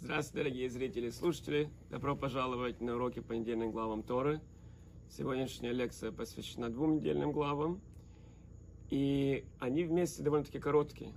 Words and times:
Здравствуйте, 0.00 0.32
дорогие 0.34 0.68
зрители 0.68 1.06
и 1.06 1.10
слушатели. 1.12 1.70
Добро 1.88 2.16
пожаловать 2.16 2.80
на 2.80 2.96
уроки 2.96 3.20
по 3.20 3.32
недельным 3.32 3.70
главам 3.70 4.02
Торы. 4.02 4.40
Сегодняшняя 5.08 5.70
лекция 5.70 6.10
посвящена 6.10 6.68
двум 6.68 6.96
недельным 6.96 7.30
главам. 7.30 7.80
И 8.90 9.44
они 9.60 9.84
вместе 9.84 10.24
довольно-таки 10.24 10.58
короткие. 10.58 11.12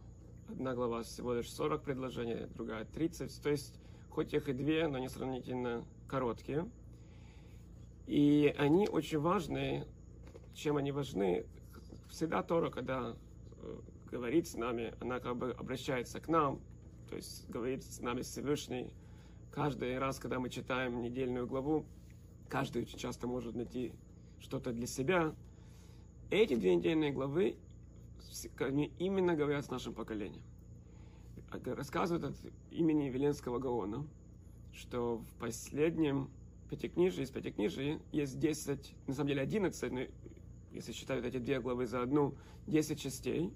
Одна 0.47 0.75
глава 0.75 1.01
всего 1.01 1.33
лишь 1.33 1.49
40 1.51 1.81
предложений, 1.81 2.45
другая 2.53 2.85
30. 2.85 3.41
То 3.41 3.49
есть, 3.49 3.73
хоть 4.11 4.31
их 4.35 4.47
и 4.47 4.53
две, 4.53 4.87
но 4.87 4.97
они 4.97 5.09
сравнительно 5.09 5.83
короткие. 6.07 6.69
И 8.05 8.53
они 8.59 8.87
очень 8.87 9.17
важны. 9.17 9.87
Чем 10.53 10.77
они 10.77 10.91
важны? 10.91 11.47
Всегда 12.11 12.43
Тора, 12.43 12.69
когда 12.69 13.15
э, 13.63 13.79
говорит 14.09 14.47
с 14.47 14.55
нами, 14.55 14.93
она 14.99 15.19
как 15.19 15.37
бы 15.37 15.51
обращается 15.51 16.19
к 16.19 16.27
нам, 16.27 16.59
то 17.09 17.15
есть 17.15 17.47
говорит 17.49 17.83
с 17.83 17.99
нами 17.99 18.21
Всевышний. 18.21 18.91
Каждый 19.51 19.97
раз, 19.99 20.19
когда 20.19 20.39
мы 20.39 20.49
читаем 20.49 21.01
недельную 21.01 21.47
главу, 21.47 21.85
каждый 22.49 22.83
очень 22.83 22.97
часто 22.97 23.27
может 23.27 23.55
найти 23.55 23.93
что-то 24.39 24.71
для 24.73 24.87
себя. 24.87 25.33
Эти 26.29 26.55
две 26.55 26.75
недельные 26.75 27.11
главы 27.11 27.55
именно 28.99 29.35
говорят 29.35 29.65
с 29.65 29.69
нашим 29.69 29.93
поколением. 29.93 30.43
Рассказывают 31.65 32.25
от 32.25 32.35
имени 32.71 33.09
Веленского 33.09 33.59
Гаона, 33.59 34.05
что 34.73 35.17
в 35.17 35.39
последнем 35.39 36.29
пятикнижии, 36.69 37.23
из 37.23 37.29
пятикнижия 37.29 37.99
есть 38.11 38.39
10, 38.39 38.93
на 39.07 39.13
самом 39.13 39.29
деле 39.29 39.41
11, 39.41 39.91
но 39.91 40.01
если 40.73 40.91
считать 40.91 41.23
эти 41.23 41.37
две 41.37 41.61
главы 41.61 41.85
за 41.85 42.01
одну, 42.01 42.35
10 42.67 42.99
частей. 42.99 43.53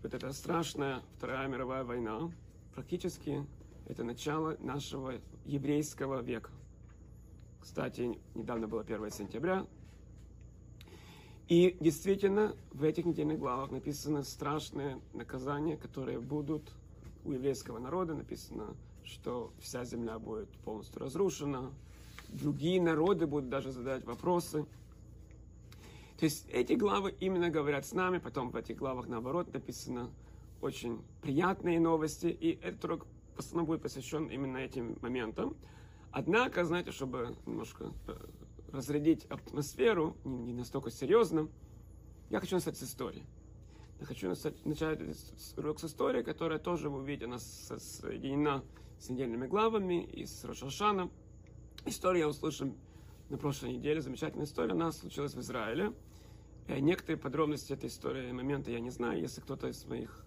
вот 0.04 0.14
эта 0.14 0.32
страшная 0.34 1.02
Вторая 1.18 1.48
мировая 1.48 1.84
война, 1.84 2.32
практически 2.74 3.46
это 3.88 4.04
начало 4.04 4.58
нашего 4.60 5.14
еврейского 5.46 6.22
века. 6.22 6.52
Кстати, 7.62 8.18
недавно 8.36 8.68
было 8.68 8.82
1 8.82 9.12
сентября. 9.12 9.66
И 11.48 11.78
действительно, 11.80 12.56
в 12.72 12.84
этих 12.84 13.06
недельных 13.06 13.40
главах 13.40 13.72
написаны 13.72 14.24
страшные 14.24 15.00
наказания, 15.14 15.78
которые 15.78 16.20
будут 16.20 16.74
у 17.24 17.32
еврейского 17.32 17.80
народа. 17.80 18.14
Написано, 18.14 18.76
что 19.04 19.52
вся 19.60 19.86
земля 19.86 20.20
будет 20.20 20.50
полностью 20.66 21.02
разрушена. 21.02 21.72
Другие 22.30 22.82
народы 22.82 23.26
будут 23.26 23.50
даже 23.50 23.72
задавать 23.72 24.06
вопросы– 24.06 24.66
то 26.18 26.26
есть 26.26 26.48
эти 26.50 26.74
главы 26.74 27.16
именно 27.20 27.50
говорят 27.50 27.86
с 27.86 27.94
нами, 27.94 28.18
потом 28.18 28.50
в 28.50 28.56
этих 28.56 28.78
главах 28.78 29.08
наоборот 29.08 29.54
написано 29.54 30.12
очень 30.62 31.04
приятные 31.22 31.80
новости, 31.80 32.26
и 32.26 32.60
этот 32.62 32.84
урок 32.86 33.08
в 33.36 33.40
основном 33.40 33.68
будет 33.68 33.84
посвящен 33.84 34.26
именно 34.26 34.58
этим 34.58 34.98
моментам. 35.02 35.56
Однако, 36.12 36.66
знаете, 36.66 36.92
чтобы 36.92 37.36
немножко 37.46 37.94
э, 38.08 38.18
разрядить 38.72 39.26
атмосферу, 39.26 40.18
не, 40.24 40.46
не 40.46 40.54
настолько 40.54 40.90
серьезно, 40.90 41.50
я 42.32 42.40
хочу 42.40 42.56
начать 42.56 42.78
с 42.78 42.84
истории. 42.84 43.24
Я 44.00 44.08
хочу 44.08 44.28
начать, 44.28 44.66
начать 44.66 45.00
урок 45.56 45.80
с 45.80 45.84
истории, 45.84 46.24
которая 46.24 46.58
тоже, 46.58 46.90
вы 46.90 47.00
увидите, 47.00 47.26
она 47.26 47.38
соединена 47.38 48.64
с 49.00 49.10
недельными 49.10 49.46
главами 49.46 50.04
и 50.04 50.26
с 50.26 50.44
Рошашаном. 50.44 51.12
Историю 51.86 52.22
я 52.24 52.28
услышим 52.28 52.76
на 53.30 53.38
прошлой 53.38 53.74
неделе. 53.74 54.02
Замечательная 54.02 54.46
история. 54.46 54.72
Она 54.72 54.92
случилась 54.92 55.34
в 55.34 55.40
Израиле. 55.40 55.94
Э, 56.68 56.80
некоторые 56.80 57.18
подробности 57.18 57.74
этой 57.74 57.88
истории, 57.88 58.32
момента 58.32 58.72
я 58.72 58.80
не 58.80 58.90
знаю. 58.90 59.22
Если 59.22 59.42
кто-то 59.42 59.68
из 59.68 59.86
моих 59.86 60.26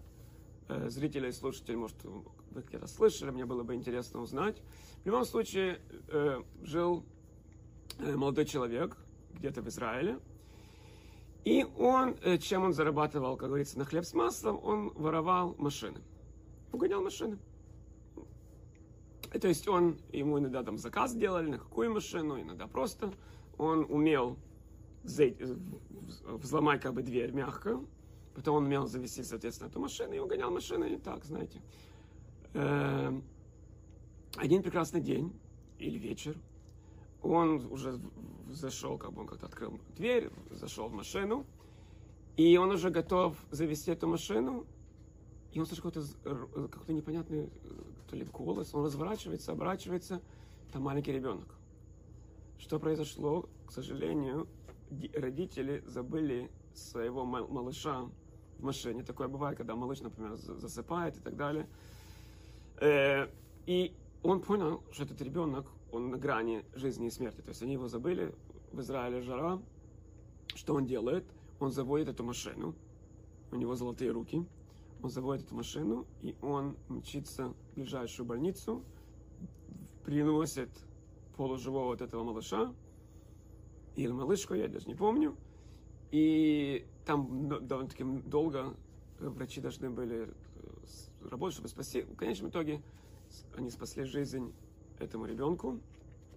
э, 0.69 0.89
зрителей 0.89 1.31
слушателей, 1.31 1.77
может, 1.77 1.97
вы 2.03 2.61
где-то 2.63 2.87
слышали, 2.87 3.29
мне 3.29 3.45
было 3.45 3.63
бы 3.63 3.75
интересно 3.75 4.21
узнать. 4.21 4.61
В 5.03 5.05
любом 5.05 5.25
случае, 5.25 5.79
э, 6.07 6.41
жил 6.63 7.05
молодой 7.99 8.45
человек 8.45 8.97
где-то 9.33 9.61
в 9.61 9.67
Израиле. 9.67 10.19
И 11.43 11.65
он, 11.77 12.15
чем 12.39 12.63
он 12.63 12.73
зарабатывал, 12.73 13.35
как 13.35 13.49
говорится, 13.49 13.77
на 13.77 13.85
хлеб 13.85 14.05
с 14.05 14.13
маслом, 14.13 14.59
он 14.63 14.89
воровал 14.89 15.55
машины. 15.57 15.99
Угонял 16.71 17.01
машины. 17.01 17.37
То 19.39 19.47
есть 19.47 19.67
он, 19.67 19.97
ему 20.11 20.39
иногда 20.39 20.63
там 20.63 20.77
заказ 20.77 21.15
делали, 21.15 21.49
на 21.49 21.57
какую 21.57 21.93
машину, 21.93 22.39
иногда 22.39 22.67
просто. 22.67 23.11
Он 23.57 23.85
умел 23.89 24.37
взломать 25.03 26.81
как 26.81 26.93
бы 26.93 27.01
дверь 27.01 27.31
мягко, 27.31 27.83
потом 28.35 28.57
он 28.57 28.65
умел 28.65 28.87
завести, 28.87 29.23
соответственно, 29.23 29.69
эту 29.69 29.79
машину 29.79 30.13
и 30.13 30.19
угонял 30.19 30.51
машину, 30.51 30.85
и 30.85 30.97
так, 30.97 31.25
знаете. 31.25 31.61
Эм, 32.53 33.23
один 34.35 34.61
прекрасный 34.61 35.01
день 35.01 35.33
или 35.79 35.97
вечер, 35.97 36.37
он 37.21 37.65
уже 37.71 37.99
зашел, 38.49 38.97
как 38.97 39.13
бы 39.13 39.21
он 39.21 39.27
как-то 39.27 39.45
открыл 39.45 39.79
дверь, 39.95 40.29
зашел 40.51 40.87
в 40.87 40.93
машину, 40.93 41.45
и 42.37 42.57
он 42.57 42.71
уже 42.71 42.89
готов 42.89 43.37
завести 43.51 43.91
эту 43.91 44.07
машину, 44.07 44.65
и 45.51 45.59
он 45.59 45.65
слышит 45.65 45.83
какой-то 45.83 46.07
какой 46.69 46.95
непонятный 46.95 47.49
то 48.09 48.15
ли 48.15 48.25
голос, 48.25 48.73
он 48.73 48.85
разворачивается, 48.85 49.51
оборачивается, 49.51 50.21
там 50.71 50.83
маленький 50.83 51.11
ребенок. 51.11 51.47
Что 52.57 52.79
произошло? 52.79 53.49
К 53.65 53.71
сожалению, 53.71 54.47
родители 55.15 55.83
забыли 55.85 56.51
своего 56.73 57.25
малыша 57.25 58.09
в 58.57 58.63
машине. 58.63 59.03
Такое 59.03 59.27
бывает, 59.27 59.57
когда 59.57 59.75
малыш, 59.75 60.01
например, 60.01 60.35
засыпает 60.35 61.17
и 61.17 61.19
так 61.19 61.35
далее. 61.35 61.67
Э, 62.79 63.27
и 63.65 63.93
он 64.23 64.41
понял, 64.41 64.83
что 64.91 65.03
этот 65.03 65.21
ребенок, 65.21 65.65
он 65.91 66.09
на 66.09 66.17
грани 66.17 66.63
жизни 66.75 67.07
и 67.07 67.11
смерти. 67.11 67.41
То 67.41 67.49
есть 67.49 67.61
они 67.61 67.73
его 67.73 67.87
забыли, 67.87 68.33
в 68.71 68.79
Израиле 68.81 69.21
жара. 69.21 69.61
Что 70.55 70.75
он 70.75 70.85
делает? 70.85 71.25
Он 71.59 71.71
заводит 71.71 72.09
эту 72.09 72.23
машину, 72.23 72.73
у 73.51 73.55
него 73.55 73.75
золотые 73.75 74.11
руки, 74.11 74.45
он 75.03 75.09
заводит 75.09 75.45
эту 75.45 75.55
машину, 75.55 76.07
и 76.21 76.35
он 76.41 76.75
мчится 76.89 77.49
в 77.49 77.75
ближайшую 77.75 78.25
больницу, 78.25 78.83
приносит 80.03 80.69
полуживого 81.37 81.85
вот 81.85 82.01
этого 82.01 82.23
малыша, 82.23 82.73
или 83.95 84.11
малышку, 84.11 84.53
я 84.53 84.67
даже 84.67 84.87
не 84.87 84.95
помню. 84.95 85.35
И 86.11 86.85
там 87.05 87.47
довольно-таки 87.47 88.03
долго 88.03 88.75
врачи 89.19 89.61
должны 89.61 89.89
были 89.89 90.27
э, 90.27 91.29
работать, 91.29 91.53
чтобы 91.53 91.69
спасти. 91.69 92.01
В 92.01 92.15
конечном 92.15 92.49
итоге 92.49 92.81
они 93.55 93.69
спасли 93.69 94.03
жизнь 94.03 94.53
этому 94.99 95.25
ребенку. 95.25 95.79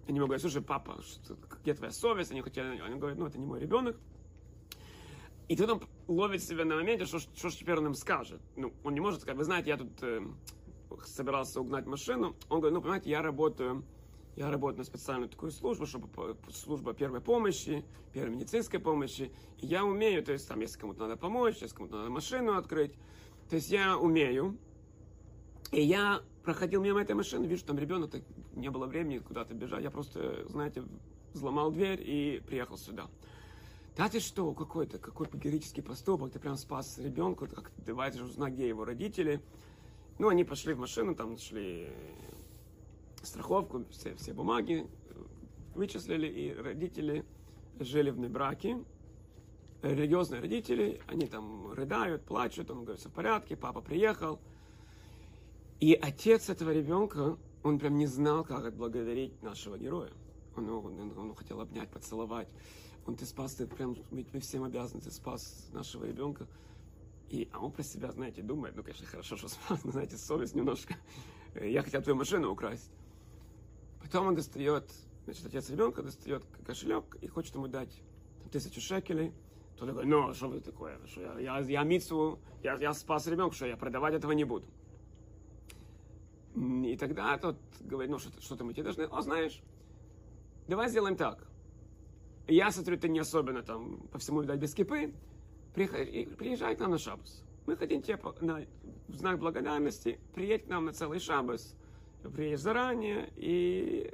Они 0.07 0.17
ему 0.17 0.27
говорят, 0.27 0.41
слушай, 0.41 0.61
папа, 0.61 1.01
что, 1.01 1.35
где 1.61 1.73
твоя 1.73 1.91
совесть? 1.91 2.31
Они 2.31 2.41
хотели, 2.41 2.79
они 2.79 2.99
говорят, 2.99 3.17
ну, 3.17 3.25
это 3.25 3.37
не 3.37 3.45
мой 3.45 3.59
ребенок. 3.59 3.97
И 5.47 5.55
тут 5.55 5.69
он 5.69 5.81
ловит 6.07 6.43
себя 6.43 6.65
на 6.65 6.75
моменте, 6.75 7.05
что, 7.05 7.19
что 7.19 7.49
же 7.49 7.57
теперь 7.57 7.77
он 7.77 7.87
им 7.87 7.93
скажет. 7.95 8.41
Ну, 8.55 8.73
он 8.83 8.93
не 8.93 8.99
может 8.99 9.21
сказать, 9.21 9.37
вы 9.37 9.43
знаете, 9.43 9.69
я 9.69 9.77
тут 9.77 9.91
э, 10.01 10.21
собирался 11.05 11.61
угнать 11.61 11.85
машину. 11.85 12.35
Он 12.49 12.59
говорит, 12.59 12.75
ну, 12.75 12.81
понимаете, 12.81 13.09
я 13.09 13.21
работаю 13.21 13.83
Я 14.35 14.51
работаю 14.51 14.79
на 14.79 14.83
специальную 14.83 15.29
такую 15.29 15.51
службу, 15.51 15.85
чтобы 15.85 16.09
служба 16.51 16.93
первой 16.93 17.21
помощи, 17.21 17.85
первой 18.11 18.35
медицинской 18.35 18.79
помощи. 18.79 19.31
И 19.59 19.65
я 19.65 19.85
умею, 19.85 20.23
то 20.23 20.33
есть 20.33 20.47
там, 20.47 20.59
если 20.59 20.77
кому-то 20.77 21.01
надо 21.01 21.15
помочь, 21.15 21.57
если 21.61 21.75
кому-то 21.75 21.97
надо 21.97 22.09
машину 22.09 22.57
открыть, 22.57 22.93
то 23.49 23.55
есть 23.55 23.69
я 23.69 23.97
умею. 23.97 24.57
И 25.71 25.81
я 25.81 26.21
проходил 26.43 26.81
мимо 26.81 27.01
этой 27.01 27.15
машины, 27.15 27.45
вижу, 27.45 27.63
там 27.65 27.79
ребенок, 27.79 28.11
так 28.11 28.23
не 28.53 28.69
было 28.69 28.87
времени 28.87 29.19
куда-то 29.19 29.53
бежать. 29.53 29.83
Я 29.83 29.89
просто, 29.91 30.45
знаете, 30.49 30.83
взломал 31.33 31.71
дверь 31.71 32.01
и 32.01 32.41
приехал 32.45 32.77
сюда. 32.77 33.07
Да 33.95 34.09
ты 34.09 34.19
что, 34.19 34.53
какой-то, 34.53 34.97
какой 34.97 35.27
героический 35.31 35.81
поступок, 35.81 36.33
ты 36.33 36.39
прям 36.39 36.57
спас 36.57 36.97
ребенка, 36.97 37.47
как 37.47 37.71
давайте 37.77 38.17
же 38.17 38.25
узнать, 38.25 38.53
где 38.53 38.67
его 38.67 38.83
родители. 38.83 39.41
Ну, 40.19 40.27
они 40.27 40.43
пошли 40.43 40.73
в 40.73 40.79
машину, 40.79 41.15
там 41.15 41.31
нашли 41.31 41.89
страховку, 43.25 43.85
все, 43.89 44.15
все 44.15 44.33
бумаги 44.33 44.87
вычислили, 45.75 46.27
и 46.27 46.53
родители 46.53 47.25
жили 47.79 48.09
в 48.09 48.17
браке. 48.29 48.83
Религиозные 49.81 50.41
родители, 50.41 51.01
они 51.07 51.27
там 51.27 51.71
рыдают, 51.73 52.23
плачут, 52.23 52.71
он 52.71 52.83
говорит, 52.83 52.99
все 52.99 53.09
в 53.09 53.13
порядке, 53.13 53.55
папа 53.55 53.81
приехал. 53.81 54.39
И 55.79 55.93
отец 55.93 56.49
этого 56.49 56.71
ребенка, 56.71 57.37
он 57.61 57.77
прям 57.77 57.97
не 57.97 58.07
знал, 58.07 58.43
как 58.43 58.65
отблагодарить 58.65 59.41
нашего 59.43 59.77
героя. 59.77 60.11
Он, 60.55 60.69
он, 60.69 61.17
он 61.17 61.35
хотел 61.35 61.59
обнять, 61.59 61.89
поцеловать. 61.89 62.47
Он, 63.05 63.15
ты 63.15 63.25
спас, 63.25 63.55
ты 63.55 63.67
прям, 63.67 63.95
мы, 64.09 64.25
мы 64.33 64.39
всем 64.39 64.63
обязаны, 64.63 65.01
ты 65.01 65.11
спас 65.11 65.69
нашего 65.73 66.05
ребенка. 66.05 66.47
И, 67.29 67.47
а 67.51 67.59
он 67.59 67.71
про 67.71 67.83
себя, 67.83 68.11
знаете, 68.11 68.41
думает, 68.41 68.75
ну, 68.75 68.83
конечно, 68.83 69.05
хорошо, 69.05 69.35
что 69.35 69.49
спас, 69.49 69.83
но, 69.83 69.91
знаете, 69.91 70.17
совесть 70.17 70.55
немножко. 70.55 70.95
Я 71.61 71.83
хотел 71.83 72.01
твою 72.01 72.17
машину 72.17 72.51
украсть. 72.51 72.89
Потом 74.05 74.27
он 74.27 74.35
достает, 74.35 74.91
значит, 75.25 75.47
отец 75.47 75.69
ребенка 75.71 76.03
достает 76.03 76.43
кошелек 76.63 77.17
и 77.21 77.27
хочет 77.27 77.55
ему 77.55 77.67
дать 77.67 78.01
тысячу 78.51 78.79
шекелей. 78.79 79.33
Тот 79.77 79.89
говорит, 79.89 80.09
ну, 80.09 80.31
что 80.33 80.47
вы 80.47 80.61
такое, 80.61 80.99
что 81.07 81.21
я, 81.21 81.39
я, 81.39 81.59
я 81.59 81.83
митсу, 81.83 82.39
я, 82.61 82.75
я 82.75 82.93
спас 82.93 83.25
ребенка, 83.25 83.55
что 83.55 83.65
я 83.65 83.75
продавать 83.75 84.13
этого 84.13 84.31
не 84.31 84.43
буду. 84.43 84.67
И 86.55 86.95
тогда 86.97 87.35
тот 87.39 87.57
говорит, 87.81 88.11
ну, 88.11 88.19
что, 88.19 88.29
что-то 88.41 88.63
мы 88.63 88.73
тебе 88.73 88.83
должны, 88.83 89.03
о, 89.03 89.21
знаешь, 89.21 89.59
давай 90.67 90.87
сделаем 90.87 91.17
так. 91.17 91.47
Я 92.47 92.69
смотрю, 92.71 92.97
ты 92.97 93.09
не 93.09 93.19
особенно 93.19 93.63
там 93.63 94.07
по 94.11 94.19
всему, 94.19 94.41
видать, 94.41 94.59
без 94.59 94.75
кипы, 94.75 95.15
приезжай, 95.73 96.27
приезжай 96.37 96.75
к 96.75 96.79
нам 96.79 96.91
на 96.91 96.99
шабус. 96.99 97.43
Мы 97.65 97.75
хотим 97.75 98.03
тебе 98.03 98.19
на, 98.41 98.65
в 99.07 99.15
знак 99.15 99.39
благодарности 99.39 100.19
приедь 100.35 100.65
к 100.65 100.67
нам 100.67 100.85
на 100.85 100.93
целый 100.93 101.19
шабус, 101.19 101.75
приедешь 102.29 102.61
заранее, 102.61 103.31
и 103.35 104.11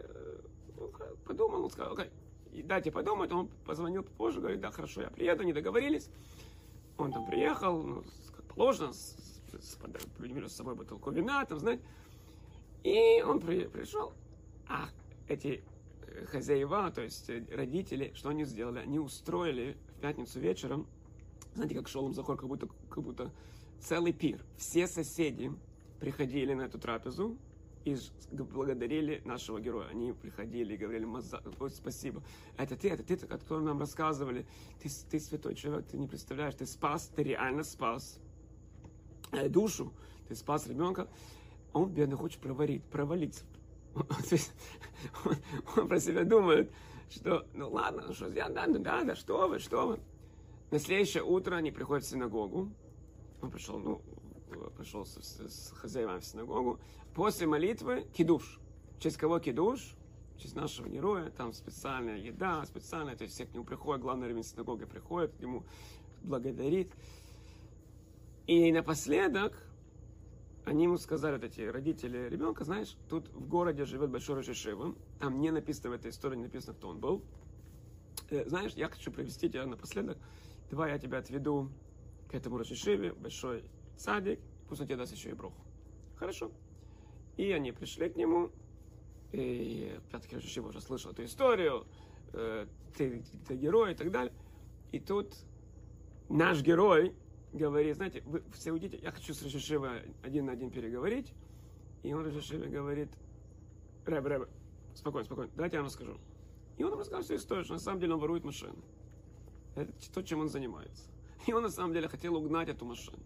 ну, 0.78 0.92
подумал, 1.26 1.64
он 1.64 1.70
сказал, 1.70 1.94
окей, 1.94 2.12
дайте 2.64 2.92
подумать, 2.92 3.32
он 3.32 3.48
позвонил 3.66 4.04
позже, 4.04 4.40
говорит, 4.40 4.62
да, 4.62 4.72
хорошо, 4.72 5.02
я 5.02 5.10
приеду, 5.10 5.44
не 5.44 5.54
договорились. 5.54 6.10
Он 6.98 7.12
там 7.12 7.26
приехал, 7.26 7.82
ну, 7.82 8.04
как 8.36 8.46
положено, 8.46 8.94
с, 8.94 9.16
с, 9.60 9.78
с, 9.78 10.52
с 10.52 10.56
собой 10.56 10.76
бутылку 10.76 11.12
вина, 11.12 11.46
там, 11.46 11.60
знаете. 11.60 11.84
И 12.84 13.22
он 13.22 13.40
при, 13.40 13.66
пришел, 13.66 14.14
а 14.68 14.90
эти 15.28 15.64
э, 16.08 16.26
хозяева, 16.26 16.92
то 16.92 17.02
есть 17.02 17.30
э, 17.30 17.46
родители, 17.52 18.12
что 18.16 18.30
они 18.30 18.44
сделали? 18.46 18.80
Они 18.80 19.00
устроили 19.00 19.78
в 19.98 20.02
пятницу 20.02 20.40
вечером, 20.40 20.88
знаете, 21.54 21.76
как 21.76 21.88
Шолом 21.88 22.14
Захор, 22.14 22.38
как 22.38 22.48
будто, 22.48 22.68
как 22.90 23.04
будто 23.04 23.32
целый 23.80 24.14
пир. 24.14 24.44
Все 24.58 24.88
соседи 24.88 25.52
приходили 26.00 26.54
на 26.54 26.64
эту 26.64 26.80
трапезу, 26.80 27.38
и 27.86 27.98
благодарили 28.32 29.22
нашего 29.26 29.60
героя. 29.60 29.88
Они 29.90 30.14
приходили 30.14 30.74
и 30.74 30.78
говорили, 30.78 31.06
Ой, 31.60 31.70
спасибо. 31.70 32.24
Это 32.58 32.76
ты, 32.76 32.90
это 32.90 33.04
ты, 33.04 33.16
о 33.16 33.28
котором 33.28 33.66
нам 33.66 33.80
рассказывали. 33.80 34.46
Ты, 34.82 34.90
ты 35.10 35.20
святой 35.20 35.56
человек, 35.56 35.88
ты 35.88 35.98
не 35.98 36.08
представляешь, 36.08 36.56
ты 36.56 36.66
спас, 36.66 37.12
ты 37.16 37.24
реально 37.24 37.64
спас 37.64 38.20
э, 39.32 39.50
душу, 39.50 39.94
ты 40.28 40.36
спас 40.36 40.68
ребенка. 40.68 41.08
Он, 41.74 41.90
бедный, 41.90 42.18
хочет 42.18 42.40
проварить, 42.40 42.84
провалиться. 42.84 43.46
он, 45.26 45.36
он 45.76 45.88
про 45.88 46.00
себя 46.00 46.24
думает, 46.24 46.72
что, 47.10 47.48
ну 47.54 47.70
ладно, 47.70 48.04
ну 48.08 48.14
что, 48.14 48.30
да, 48.30 48.50
да, 48.50 48.68
да, 48.68 49.04
да, 49.04 49.16
что 49.16 49.48
вы, 49.48 49.60
что 49.60 49.88
вы. 49.88 50.00
На 50.70 50.80
следующее 50.80 51.24
утро 51.24 51.56
они 51.56 51.72
приходят 51.72 52.06
в 52.06 52.10
синагогу. 52.10 52.72
Он 53.42 53.52
пришел, 53.52 53.80
ну, 53.80 54.02
пришел 54.70 55.06
с, 55.06 55.18
с, 55.18 55.72
хозяевами 55.72 56.20
в 56.20 56.26
синагогу. 56.26 56.80
После 57.14 57.48
молитвы 57.48 58.06
кидуш. 58.14 58.60
Честь 59.00 59.18
кого 59.18 59.40
кидуш? 59.40 59.96
Честь 60.38 60.56
нашего 60.56 60.88
героя. 60.88 61.30
Там 61.32 61.54
специальная 61.54 62.18
еда, 62.18 62.66
специальная. 62.66 63.16
То 63.16 63.24
есть 63.24 63.36
все 63.36 63.46
к 63.46 63.54
нему 63.54 63.66
приходят, 63.66 64.02
главный 64.02 64.28
раввин 64.28 64.44
синагоги 64.44 64.86
приходит, 64.86 65.40
ему 65.42 65.64
благодарит. 66.24 66.92
И 68.48 68.72
напоследок 68.72 69.54
они 70.66 70.84
ему 70.84 70.98
сказали, 70.98 71.38
вот 71.38 71.44
эти 71.44 71.62
родители 71.62 72.30
ребенка, 72.30 72.64
знаешь, 72.64 72.96
тут 73.10 73.28
в 73.30 73.48
городе 73.48 73.86
живет 73.86 74.10
большой 74.10 74.36
Рожешива, 74.36 74.96
там 75.20 75.40
не 75.40 75.52
написано 75.52 75.90
в 75.90 75.94
этой 75.94 76.12
истории, 76.12 76.38
не 76.38 76.44
написано, 76.44 76.74
кто 76.74 76.90
он 76.90 77.00
был. 77.00 77.24
Э, 78.30 78.48
знаешь, 78.48 78.74
я 78.74 78.88
хочу 78.88 79.12
провести 79.12 79.50
тебя 79.50 79.66
напоследок, 79.66 80.18
давай 80.70 80.92
я 80.92 81.00
тебя 81.00 81.18
отведу 81.18 81.70
к 82.30 82.36
этому 82.36 82.58
Рожешиве, 82.58 83.14
большой 83.14 83.64
садик, 83.98 84.40
пусть 84.72 84.80
он 84.80 84.88
тебе 84.88 84.96
даст 84.96 85.12
еще 85.12 85.32
и 85.32 85.34
броху. 85.34 85.62
Хорошо. 86.16 86.50
И 87.36 87.52
они 87.52 87.74
пришли 87.74 88.10
к 88.10 88.16
нему, 88.16 88.52
и 89.34 90.00
Рожешива 90.32 90.70
уже 90.70 90.80
слышал 90.80 91.12
эту 91.12 91.26
историю, 91.26 91.86
э, 92.32 92.68
ты, 92.96 93.22
ты 93.50 93.58
герой 93.58 93.92
и 93.92 93.96
так 93.96 94.12
далее. 94.12 94.34
И 94.94 95.00
тут 95.02 95.36
наш 96.30 96.62
герой 96.62 97.14
говорит, 97.52 97.98
знаете, 97.98 98.24
вы 98.26 98.42
все 98.54 98.72
уйдите, 98.72 98.98
я 99.04 99.12
хочу 99.12 99.34
с 99.34 99.44
Рашишева 99.44 100.04
один 100.24 100.46
на 100.46 100.54
один 100.54 100.72
переговорить. 100.72 101.34
И 102.04 102.14
он 102.14 102.26
Рашишеве 102.26 102.70
говорит, 102.70 103.10
Рэб, 104.06 104.26
Рэб, 104.26 104.50
спокойно, 104.96 105.26
спокойно, 105.26 105.52
дайте 105.58 105.76
я 105.76 105.82
вам 105.82 105.88
расскажу. 105.88 106.18
И 106.78 106.84
он 106.86 106.98
рассказал 106.98 107.24
всю 107.24 107.36
историю, 107.36 107.66
что 107.66 107.74
на 107.74 107.80
самом 107.82 108.00
деле 108.00 108.14
он 108.14 108.22
ворует 108.22 108.46
машину. 108.46 108.82
Это 109.76 109.92
то, 110.14 110.22
чем 110.22 110.40
он 110.40 110.48
занимается. 110.48 111.10
И 111.46 111.52
он 111.52 111.62
на 111.62 111.70
самом 111.70 111.92
деле 111.92 112.08
хотел 112.08 112.38
угнать 112.38 112.70
эту 112.70 112.86
машину. 112.86 113.20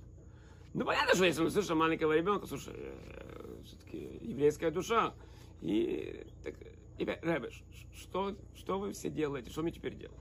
Ну, 0.76 0.84
понятно, 0.84 1.16
что 1.16 1.24
если 1.24 1.42
он 1.42 1.52
слышал 1.52 1.78
маленького 1.78 2.18
ребенка, 2.18 2.48
слушай, 2.48 2.74
э, 2.76 3.62
все-таки 3.64 4.20
еврейская 4.22 4.72
душа. 4.72 5.14
И 5.62 6.28
так, 6.44 6.54
ребят, 7.00 7.54
что, 7.94 8.36
что 8.56 8.78
вы 8.78 8.92
все 8.92 9.10
делаете, 9.10 9.52
что 9.52 9.62
мне 9.64 9.72
теперь 9.72 9.96
делать? 9.96 10.20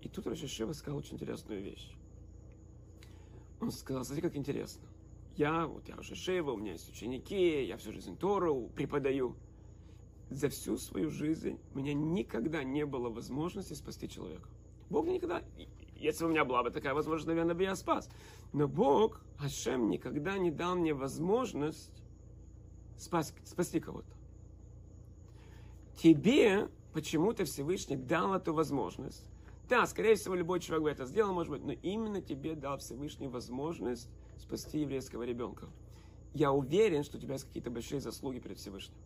И 0.00 0.08
тут 0.08 0.26
Рашишева 0.26 0.72
сказал 0.72 0.98
очень 0.98 1.14
интересную 1.14 1.62
вещь. 1.62 1.88
Он 3.60 3.70
сказал, 3.70 4.04
смотри, 4.04 4.22
как 4.22 4.34
интересно. 4.34 4.82
Я, 5.36 5.66
вот 5.66 5.88
я 5.88 5.96
уже 5.96 6.16
Шева, 6.16 6.50
у 6.50 6.56
меня 6.56 6.72
есть 6.72 6.88
ученики, 6.88 7.64
я 7.64 7.76
всю 7.76 7.92
жизнь 7.92 8.16
Тору 8.18 8.72
преподаю. 8.74 9.36
За 10.30 10.48
всю 10.48 10.78
свою 10.78 11.10
жизнь 11.10 11.60
у 11.74 11.78
меня 11.78 11.94
никогда 11.94 12.64
не 12.64 12.84
было 12.84 13.08
возможности 13.08 13.74
спасти 13.74 14.08
человека. 14.08 14.48
Бог 14.88 15.06
никогда, 15.06 15.44
если 16.00 16.24
у 16.24 16.28
меня 16.28 16.44
была 16.44 16.62
бы 16.62 16.70
такая 16.70 16.94
возможность, 16.94 17.28
наверное, 17.28 17.54
бы 17.54 17.62
я 17.62 17.76
спас. 17.76 18.08
Но 18.52 18.66
Бог, 18.66 19.20
Ашем, 19.38 19.90
никогда 19.90 20.38
не 20.38 20.50
дал 20.50 20.74
мне 20.74 20.94
возможность 20.94 21.92
спас, 22.96 23.34
спасти 23.44 23.80
кого-то. 23.80 24.08
Тебе 25.96 26.68
почему-то 26.92 27.44
Всевышний 27.44 27.96
дал 27.96 28.34
эту 28.34 28.54
возможность. 28.54 29.24
Да, 29.68 29.86
скорее 29.86 30.16
всего, 30.16 30.34
любой 30.34 30.58
человек 30.58 30.82
бы 30.82 30.90
это 30.90 31.04
сделал, 31.04 31.32
может 31.32 31.52
быть, 31.52 31.62
но 31.62 31.72
именно 31.72 32.20
тебе 32.20 32.56
дал 32.56 32.78
Всевышний 32.78 33.28
возможность 33.28 34.08
спасти 34.38 34.80
еврейского 34.80 35.22
ребенка. 35.22 35.68
Я 36.32 36.52
уверен, 36.52 37.04
что 37.04 37.18
у 37.18 37.20
тебя 37.20 37.34
есть 37.34 37.44
какие-то 37.44 37.70
большие 37.70 38.00
заслуги 38.00 38.38
перед 38.38 38.58
Всевышним. 38.58 38.96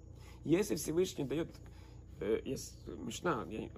Если 0.44 0.76
Всевышний 0.76 1.24
дает, 1.24 1.48
э, 2.20 2.40
есть 2.44 2.78
мечта, 2.86 3.44
э, 3.50 3.68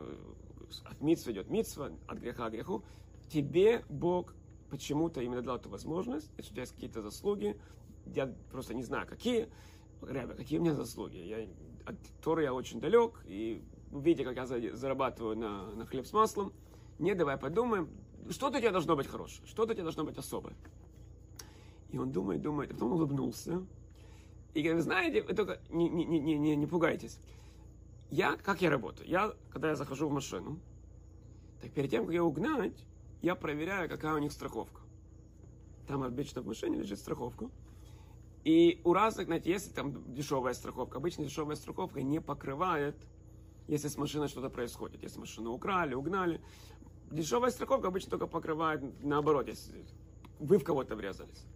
от 0.85 1.01
митцва 1.01 1.33
идет 1.33 1.49
митцва, 1.49 1.91
от 2.07 2.19
греха 2.19 2.49
к 2.51 2.53
греху, 2.53 2.85
тебе 3.29 3.85
Бог 3.89 4.35
почему-то 4.71 5.21
именно 5.21 5.43
дал 5.43 5.57
эту 5.57 5.69
возможность, 5.69 6.31
если 6.37 6.51
у 6.51 6.55
тебя 6.55 6.63
есть 6.63 6.75
какие-то 6.75 7.03
заслуги, 7.03 7.57
я 8.07 8.33
просто 8.51 8.75
не 8.75 8.83
знаю, 8.83 9.07
какие, 9.07 9.49
Ребя, 10.03 10.35
какие 10.35 10.59
у 10.59 10.63
меня 10.63 10.75
заслуги. 10.75 11.17
Я, 11.17 11.49
от 11.85 11.97
Торы 12.23 12.43
я 12.43 12.53
очень 12.53 12.81
далек, 12.81 13.23
и 13.27 13.63
видя, 13.91 14.25
как 14.25 14.37
я 14.37 14.77
зарабатываю 14.77 15.37
на, 15.37 15.71
на 15.75 15.87
хлеб 15.87 16.07
с 16.07 16.13
маслом, 16.13 16.53
не, 16.99 17.15
давай 17.15 17.37
подумаем, 17.37 17.89
что-то 18.31 18.59
у 18.59 18.61
тебя 18.61 18.73
должно 18.73 18.97
быть 18.97 19.07
хорошее, 19.07 19.47
что-то 19.47 19.73
у 19.73 19.75
тебя 19.75 19.85
должно 19.85 20.05
быть 20.05 20.19
особое. 20.19 20.55
И 21.91 21.99
он 21.99 22.13
думает, 22.13 22.43
думает, 22.43 22.71
а 22.71 22.75
потом 22.75 22.93
улыбнулся. 22.93 23.65
И 24.55 24.63
говорит, 24.63 24.83
знаете, 24.83 25.23
вы 25.23 25.35
только 25.35 25.61
не, 25.71 25.89
не, 25.89 26.05
не, 26.05 26.39
не, 26.39 26.57
не 26.57 26.67
пугайтесь. 26.67 27.19
Я, 28.11 28.37
как 28.37 28.63
я 28.63 28.71
работаю? 28.71 29.09
Я, 29.09 29.33
когда 29.51 29.71
я 29.71 29.77
захожу 29.77 30.09
в 30.09 30.13
машину, 30.13 30.59
так 31.61 31.73
перед 31.73 31.91
тем, 31.91 32.05
как 32.05 32.15
ее 32.15 32.23
угнать, 32.23 32.87
я 33.27 33.35
проверяю, 33.35 33.89
какая 33.89 34.15
у 34.15 34.19
них 34.19 34.31
страховка. 34.31 34.83
Там 35.89 36.05
обычно 36.05 36.43
в 36.43 36.47
машине 36.47 36.79
лежит 36.79 37.01
страховка. 37.01 37.51
И 38.45 38.81
у 38.85 38.93
разных, 38.93 39.27
знаете, 39.27 39.51
если 39.51 39.73
там 39.73 40.15
дешевая 40.15 40.55
страховка, 40.55 40.99
обычно 40.99 41.25
дешевая 41.25 41.57
страховка 41.57 42.03
не 42.03 42.21
покрывает, 42.21 42.95
если 43.67 43.89
с 43.89 43.97
машиной 43.97 44.29
что-то 44.29 44.49
происходит. 44.49 45.03
Если 45.03 45.19
машину 45.19 45.51
украли, 45.53 45.95
угнали. 45.95 46.41
Дешевая 47.11 47.51
страховка 47.51 47.89
обычно 47.89 48.11
только 48.11 48.29
покрывает 48.29 48.81
наоборот, 49.03 49.49
если 49.49 49.85
вы 50.39 50.59
в 50.59 50.65
кого-то 50.65 50.95
врезались. 50.95 51.47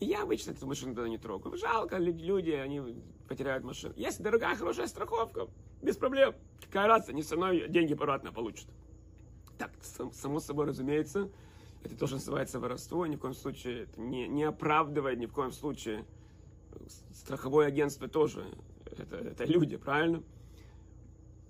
И 0.00 0.06
я 0.06 0.22
обычно 0.22 0.52
эту 0.52 0.66
машину 0.66 0.94
тогда 0.94 1.10
не 1.10 1.18
трогаю. 1.18 1.58
Жалко, 1.58 1.98
люди, 1.98 2.52
они 2.52 3.02
потеряют 3.28 3.62
машину. 3.62 3.92
Если 3.94 4.22
дорогая, 4.22 4.56
хорошая 4.56 4.86
страховка, 4.86 5.48
без 5.82 5.98
проблем. 5.98 6.34
Какая 6.64 6.86
разница, 6.86 7.12
они 7.12 7.22
со 7.22 7.36
мной 7.36 7.68
деньги 7.68 7.92
обратно 7.92 8.32
получат. 8.32 8.68
Так, 9.58 9.72
само 10.14 10.40
собой 10.40 10.66
разумеется, 10.66 11.28
это 11.82 11.96
тоже 11.96 12.14
называется 12.14 12.60
воровство, 12.60 13.06
ни 13.06 13.16
в 13.16 13.20
коем 13.20 13.34
случае 13.34 13.82
это 13.82 14.00
не, 14.00 14.28
не 14.28 14.44
оправдывает, 14.44 15.18
ни 15.18 15.26
в 15.26 15.32
коем 15.32 15.52
случае. 15.52 16.04
Страховое 17.12 17.66
агентство 17.66 18.08
тоже, 18.08 18.46
это, 18.86 19.16
это 19.16 19.44
люди, 19.44 19.76
правильно? 19.76 20.22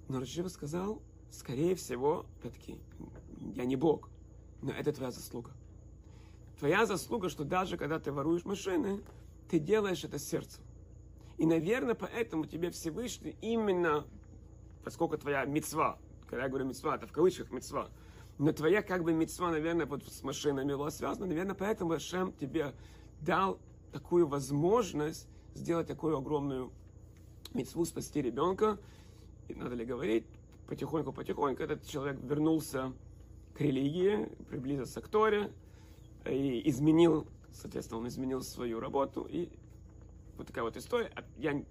Но 0.08 0.20
Рашива 0.20 0.48
сказал, 0.48 1.02
скорее 1.30 1.74
всего, 1.74 2.24
опять-таки, 2.38 2.78
я 3.54 3.64
не 3.64 3.76
Бог, 3.76 4.08
но 4.62 4.72
это 4.72 4.92
твоя 4.92 5.10
заслуга. 5.10 5.50
Твоя 6.58 6.86
заслуга, 6.86 7.28
что 7.28 7.44
даже 7.44 7.76
когда 7.76 7.98
ты 7.98 8.10
воруешь 8.10 8.44
машины, 8.44 9.00
ты 9.50 9.58
делаешь 9.58 10.04
это 10.04 10.18
сердцем. 10.18 10.62
И, 11.36 11.46
наверное, 11.46 11.94
поэтому 11.94 12.46
тебе 12.46 12.70
Всевышний 12.70 13.36
именно, 13.40 14.06
поскольку 14.82 15.16
твоя 15.18 15.44
мецва, 15.44 15.98
когда 16.28 16.44
я 16.44 16.48
говорю 16.48 16.66
мецва, 16.66 16.96
это 16.96 17.06
в 17.06 17.12
кавычках 17.12 17.50
мецва, 17.50 17.88
но 18.38 18.52
твоя 18.52 18.82
как 18.82 19.02
бы 19.02 19.12
мецва, 19.12 19.50
наверное, 19.50 19.86
вот 19.86 20.04
с 20.04 20.22
машинами 20.22 20.74
была 20.74 20.90
связана, 20.90 21.26
наверное, 21.26 21.54
поэтому 21.54 21.92
Ашем 21.92 22.32
тебе 22.32 22.72
дал 23.20 23.58
такую 23.92 24.26
возможность 24.26 25.26
сделать 25.54 25.86
такую 25.86 26.16
огромную 26.16 26.70
мецву, 27.54 27.84
спасти 27.84 28.22
ребенка. 28.22 28.78
И 29.48 29.54
надо 29.54 29.74
ли 29.74 29.84
говорить, 29.84 30.26
потихоньку-потихоньку 30.68 31.62
этот 31.62 31.86
человек 31.86 32.20
вернулся 32.22 32.92
к 33.54 33.60
религии, 33.60 34.26
приблизился 34.48 35.00
к 35.00 35.08
Торе, 35.08 35.50
и 36.26 36.68
изменил, 36.68 37.26
соответственно, 37.50 38.00
он 38.00 38.08
изменил 38.08 38.42
свою 38.42 38.78
работу. 38.78 39.26
И 39.28 39.48
вот 40.36 40.46
такая 40.46 40.64
вот 40.64 40.76
история. 40.76 41.10
А 41.16 41.24
я, 41.38 41.64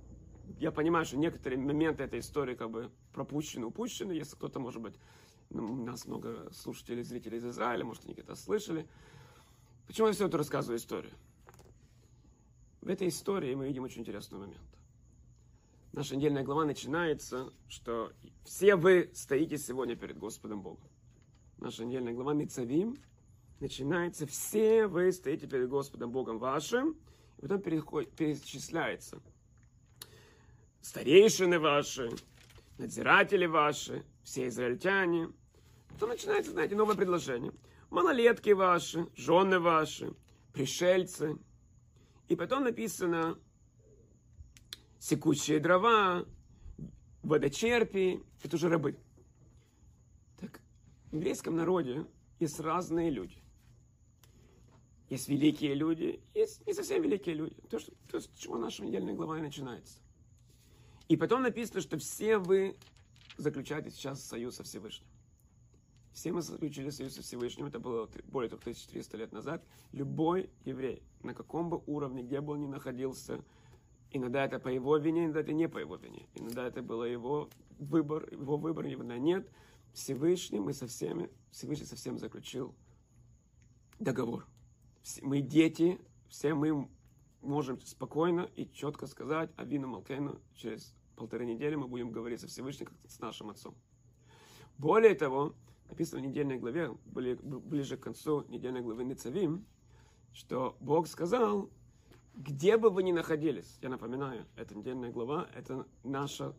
я 0.60 0.72
понимаю, 0.72 1.06
что 1.06 1.18
некоторые 1.18 1.60
моменты 1.60 2.04
этой 2.04 2.20
истории 2.20 2.56
как 2.56 2.72
бы 2.72 2.92
пропущены, 3.14 3.66
упущены. 3.66 4.14
Если 4.14 4.36
кто-то, 4.36 4.60
может 4.60 4.82
быть, 4.82 4.96
ну, 5.50 5.66
у 5.66 5.86
нас 5.86 6.06
много 6.06 6.52
слушателей, 6.52 7.04
зрителей 7.04 7.38
из 7.38 7.46
Израиля, 7.46 7.86
может, 7.86 8.06
они 8.06 8.14
где-то 8.14 8.36
слышали. 8.36 8.88
Почему 9.86 10.08
я 10.08 10.14
все 10.14 10.28
это 10.28 10.38
рассказываю 10.38 10.78
историю? 10.78 11.14
В 12.82 12.90
этой 12.90 13.08
истории 13.08 13.56
мы 13.56 13.68
видим 13.68 13.84
очень 13.84 14.02
интересный 14.02 14.40
момент. 14.40 14.62
Наша 15.94 16.16
недельная 16.16 16.44
глава 16.44 16.66
начинается, 16.66 17.52
что 17.68 18.12
все 18.44 18.76
вы 18.76 19.10
стоите 19.14 19.58
сегодня 19.58 19.96
перед 19.96 20.18
Господом 20.18 20.62
Богом. 20.62 20.88
Наша 21.58 21.86
недельная 21.86 22.14
глава 22.14 22.34
Мицавим 22.34 22.98
начинается, 23.60 24.28
все 24.28 24.88
вы 24.88 25.12
стоите 25.12 25.48
перед 25.48 25.70
Господом 25.70 26.12
Богом 26.12 26.38
вашим, 26.38 26.96
и 27.38 27.42
потом 27.42 27.62
перечисляется. 27.62 29.22
Старейшины 30.88 31.60
ваши, 31.60 32.10
надзиратели 32.78 33.46
ваши, 33.46 34.06
все 34.24 34.48
израильтяне. 34.48 35.30
Потом 35.90 36.12
начинается, 36.12 36.52
знаете, 36.52 36.78
новое 36.78 36.96
предложение. 36.96 37.52
Малолетки 37.90 38.52
ваши, 38.52 39.06
жены 39.14 39.60
ваши, 39.60 40.16
пришельцы. 40.54 41.38
И 42.30 42.38
потом 42.38 42.64
написано 42.64 43.38
секущие 44.98 45.60
дрова, 45.60 46.26
водочерпи, 47.22 48.24
это 48.42 48.56
уже 48.56 48.70
рабы. 48.70 48.98
Так, 50.40 50.62
в 51.12 51.16
еврейском 51.18 51.58
народе 51.58 52.06
есть 52.40 52.62
разные 52.62 53.10
люди. 53.10 53.44
Есть 55.10 55.28
великие 55.28 55.74
люди, 55.74 56.22
есть 56.34 56.66
не 56.66 56.74
совсем 56.74 57.02
великие 57.02 57.36
люди. 57.36 57.56
То, 57.70 57.78
что, 57.78 57.92
то 58.10 58.22
с 58.22 58.30
чего 58.38 58.58
наша 58.58 58.86
недельная 58.86 59.14
глава 59.14 59.38
и 59.38 59.42
начинается. 59.42 60.00
И 61.08 61.16
потом 61.16 61.44
написано, 61.44 61.82
что 61.82 61.98
все 61.98 62.38
вы 62.38 62.76
заключаете 63.38 63.92
сейчас 63.92 64.24
союз 64.24 64.56
со 64.56 64.64
Всевышним. 64.64 65.08
Все 66.14 66.32
мы 66.32 66.42
заключили 66.42 66.90
союз 66.90 67.14
со 67.14 67.22
Всевышним, 67.22 67.66
это 67.68 67.80
было 67.80 68.10
более 68.26 68.48
1300 68.48 69.18
лет 69.18 69.32
назад. 69.32 69.64
Любой 69.92 70.50
еврей, 70.66 71.04
на 71.22 71.34
каком 71.34 71.70
бы 71.70 71.82
уровне, 71.86 72.24
где 72.24 72.42
бы 72.42 72.54
он 72.54 72.62
ни 72.62 72.68
находился, 72.68 73.44
иногда 74.12 74.46
это 74.46 74.60
по 74.60 74.68
его 74.68 74.98
вине, 74.98 75.26
иногда 75.26 75.42
это 75.42 75.54
не 75.54 75.70
по 75.70 75.78
его 75.78 75.96
вине. 75.96 76.28
Иногда 76.34 76.68
это 76.68 76.82
было 76.82 77.04
его 77.04 77.50
выбор, 77.78 78.28
его 78.32 78.58
выбор, 78.58 78.88
иногда 78.88 79.18
нет. 79.18 79.48
Всевышний 79.94 80.60
мы 80.60 80.74
со 80.74 80.88
всеми, 80.88 81.30
Всевышний 81.52 81.86
со 81.86 81.96
всеми 81.96 82.18
заключил 82.18 82.74
договор 84.00 84.46
мы 85.22 85.42
дети, 85.42 86.00
все 86.30 86.54
мы 86.54 86.88
можем 87.48 87.80
спокойно 87.82 88.50
и 88.56 88.70
четко 88.72 89.08
сказать 89.08 89.50
Авину 89.58 89.88
Малкейну, 89.88 90.40
через 90.56 90.94
полторы 91.16 91.46
недели 91.46 91.76
мы 91.76 91.88
будем 91.88 92.12
говорить 92.12 92.42
со 92.42 92.48
Всевышним, 92.48 92.88
как 92.88 92.96
с 93.10 93.20
нашим 93.20 93.50
отцом. 93.50 93.76
Более 94.78 95.16
того, 95.16 95.56
написано 95.90 96.22
в 96.22 96.26
недельной 96.26 96.60
главе, 96.60 96.92
ближе 97.06 97.98
к 97.98 98.02
концу 98.02 98.46
недельной 98.50 98.82
главы 98.82 99.04
Ницавим, 99.04 99.66
что 100.34 100.78
Бог 100.80 101.08
сказал, 101.08 101.70
где 102.36 102.78
бы 102.78 102.90
вы 102.90 103.02
ни 103.04 103.12
находились, 103.12 103.80
я 103.82 103.90
напоминаю, 103.90 104.46
это 104.56 104.76
недельная 104.76 105.10
глава, 105.10 105.48
это 105.56 105.88
наше 106.04 106.54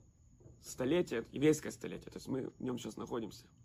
столетие, 0.63 1.25
еврейское 1.31 1.71
столетие, 1.71 2.11
то 2.11 2.17
есть 2.17 2.27
мы 2.27 2.51
в 2.59 2.63
нем 2.63 2.79
сейчас 2.79 2.97
находимся– 2.97 3.47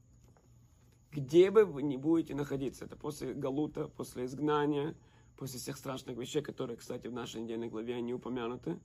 где 1.14 1.52
бы 1.52 1.66
вы 1.66 1.84
ни 1.84 1.96
будете 1.96 2.34
находиться, 2.36 2.86
это 2.86 2.96
после 2.96 3.34
Галута, 3.34 3.88
после 3.88 4.26
изгнания, 4.26 4.96
после 5.38 5.60
всех 5.60 5.78
страшных 5.78 6.18
вещей, 6.18 6.42
которые, 6.42 6.78
кстати, 6.78 7.08
в 7.08 7.14
нашей 7.14 7.42
недельной 7.42 7.70
главе 7.70 8.02
не 8.02 8.14
упомянуты, 8.14 8.80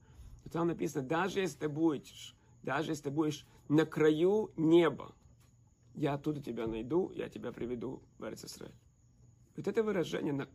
там 0.51 0.69
написано, 0.69 1.07
даже 1.07 1.41
если 1.41 1.59
ты 1.59 1.69
будешь, 1.69 2.35
даже 2.63 2.93
если 2.93 3.05
ты 3.05 3.11
будешь 3.11 3.47
на 3.69 3.85
краю 3.85 4.51
неба, 4.57 5.15
я 5.95 6.15
оттуда 6.15 6.41
тебя 6.41 6.67
найду, 6.67 7.11
я 7.13 7.29
тебя 7.29 7.53
приведу 7.53 8.03
в 8.19 8.23
Израиль. 8.23 8.75
Вот 9.57 9.67
это 9.67 9.83
выражение 9.83 10.33
на, 10.33 10.49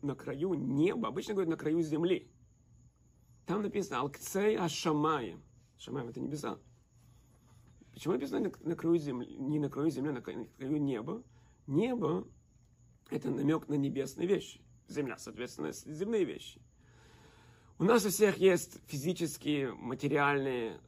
на 0.00 0.14
краю 0.14 0.54
неба, 0.54 1.08
обычно 1.08 1.34
говорят 1.34 1.50
на 1.50 1.56
краю 1.56 1.82
земли. 1.82 2.30
Там 3.46 3.62
написано 3.62 4.00
«Алкцей 4.00 4.56
Ашамаем». 4.56 5.42
Шамаем– 5.78 6.08
это 6.10 6.20
небеса. 6.20 6.58
Почему 7.92 8.14
написано 8.14 8.40
на, 8.40 8.68
на 8.68 8.76
краю 8.76 8.96
земли, 8.98 9.36
не 9.38 9.58
на 9.58 9.68
краю 9.68 9.90
земли, 9.90 10.10
а 10.10 10.12
на 10.12 10.22
краю 10.22 10.48
неба? 10.78 11.22
Небо– 11.66 12.28
это 13.10 13.30
намек 13.30 13.68
на 13.68 13.74
небесные 13.74 14.28
вещи. 14.28 14.60
Земля, 14.88 15.18
соответственно, 15.18 15.72
земные 15.72 16.24
вещи. 16.24 16.60
У 17.78 17.84
нас 17.84 18.04
у 18.04 18.08
всех 18.08 18.38
есть 18.38 18.80
физические, 18.86 19.72
материальные, 19.74 20.80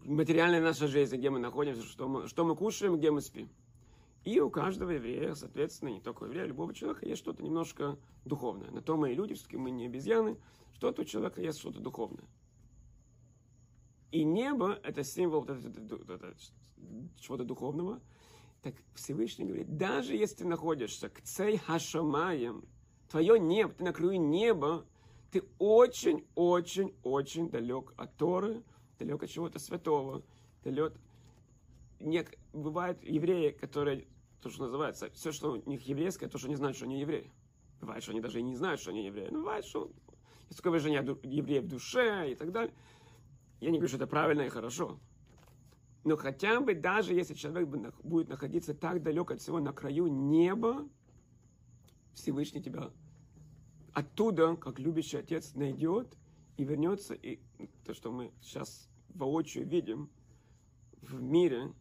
материальная 0.00 0.62
наша 0.62 0.86
жизнь, 0.86 1.16
где 1.16 1.28
мы 1.28 1.38
находимся, 1.38 1.82
что 1.82 2.08
мы, 2.08 2.28
что 2.28 2.44
мы 2.44 2.56
кушаем, 2.56 2.96
где 2.96 3.10
мы 3.10 3.20
спим. 3.20 3.50
И 4.24 4.38
у 4.40 4.48
каждого 4.48 4.90
еврея, 4.90 5.34
соответственно, 5.34 5.90
не 5.90 6.00
только 6.00 6.22
у 6.22 6.26
еврея, 6.26 6.46
любого 6.46 6.72
человека 6.72 7.06
есть 7.06 7.20
что-то 7.20 7.42
немножко 7.42 7.98
духовное. 8.24 8.70
На 8.70 8.80
то 8.80 8.96
мы 8.96 9.12
и 9.12 9.14
люди, 9.14 9.34
все-таки 9.34 9.56
мы 9.56 9.70
не 9.72 9.86
обезьяны, 9.86 10.38
что-то 10.74 11.02
у 11.02 11.04
человека 11.04 11.40
есть 11.40 11.58
что-то 11.58 11.80
духовное. 11.80 12.24
И 14.12 14.24
небо– 14.24 14.78
это 14.84 15.02
символ 15.02 15.44
чего-то 17.18 17.44
духовного. 17.44 18.00
Так 18.62 18.76
Всевышний 18.94 19.44
говорит, 19.44 19.76
даже 19.76 20.14
если 20.14 20.36
ты 20.36 20.46
находишься 20.46 21.08
к 21.08 21.20
цей 21.22 21.58
хашамаем, 21.58 22.64
твое 23.12 23.38
небо, 23.38 23.74
ты 23.74 23.84
на 23.84 23.92
краю 23.92 24.18
неба, 24.18 24.84
ты 25.30 25.44
очень-очень-очень 25.58 27.50
далек 27.50 27.92
от 27.98 28.16
Торы, 28.16 28.62
далек 28.98 29.22
от 29.22 29.30
чего-то 29.30 29.58
святого, 29.58 30.22
далек... 30.64 30.94
Не, 32.00 32.26
бывают 32.54 33.02
евреи, 33.04 33.50
которые, 33.50 34.06
то, 34.40 34.48
что 34.48 34.64
называется, 34.64 35.10
все, 35.10 35.30
что 35.30 35.52
у 35.52 35.56
них 35.68 35.86
еврейское, 35.86 36.26
то, 36.26 36.38
что 36.38 36.48
не 36.48 36.56
знают, 36.56 36.76
что 36.76 36.86
они 36.86 36.98
евреи. 37.00 37.30
Бывает, 37.82 38.02
что 38.02 38.12
они 38.12 38.20
даже 38.22 38.40
и 38.40 38.42
не 38.42 38.56
знают, 38.56 38.80
что 38.80 38.90
они 38.90 39.04
евреи. 39.04 39.28
Но 39.30 39.40
бывает, 39.40 39.66
что 39.66 39.92
есть 40.48 40.56
такое 40.56 40.70
выражение 40.72 41.18
еврея 41.22 41.60
в 41.60 41.68
душе 41.68 42.32
и 42.32 42.34
так 42.34 42.50
далее. 42.50 42.74
Я 43.60 43.70
не 43.70 43.76
говорю, 43.76 43.88
что 43.88 43.98
это 43.98 44.06
правильно 44.06 44.40
и 44.42 44.48
хорошо. 44.48 44.98
Но 46.04 46.16
хотя 46.16 46.60
бы 46.60 46.74
даже 46.74 47.12
если 47.12 47.34
человек 47.34 47.68
будет 47.68 48.28
находиться 48.28 48.72
так 48.72 49.02
далеко 49.02 49.34
от 49.34 49.42
всего 49.42 49.60
на 49.60 49.72
краю 49.74 50.06
неба, 50.06 50.88
Всевышний 52.14 52.62
тебя 52.62 52.90
оттуда, 53.92 54.56
как 54.56 54.78
любящий 54.78 55.18
отец, 55.18 55.54
найдет 55.54 56.16
и 56.56 56.64
вернется. 56.64 57.14
И 57.14 57.40
то, 57.84 57.94
что 57.94 58.10
мы 58.10 58.32
сейчас 58.40 58.88
воочию 59.10 59.66
видим 59.66 60.10
в 61.00 61.20
мире, 61.20 61.72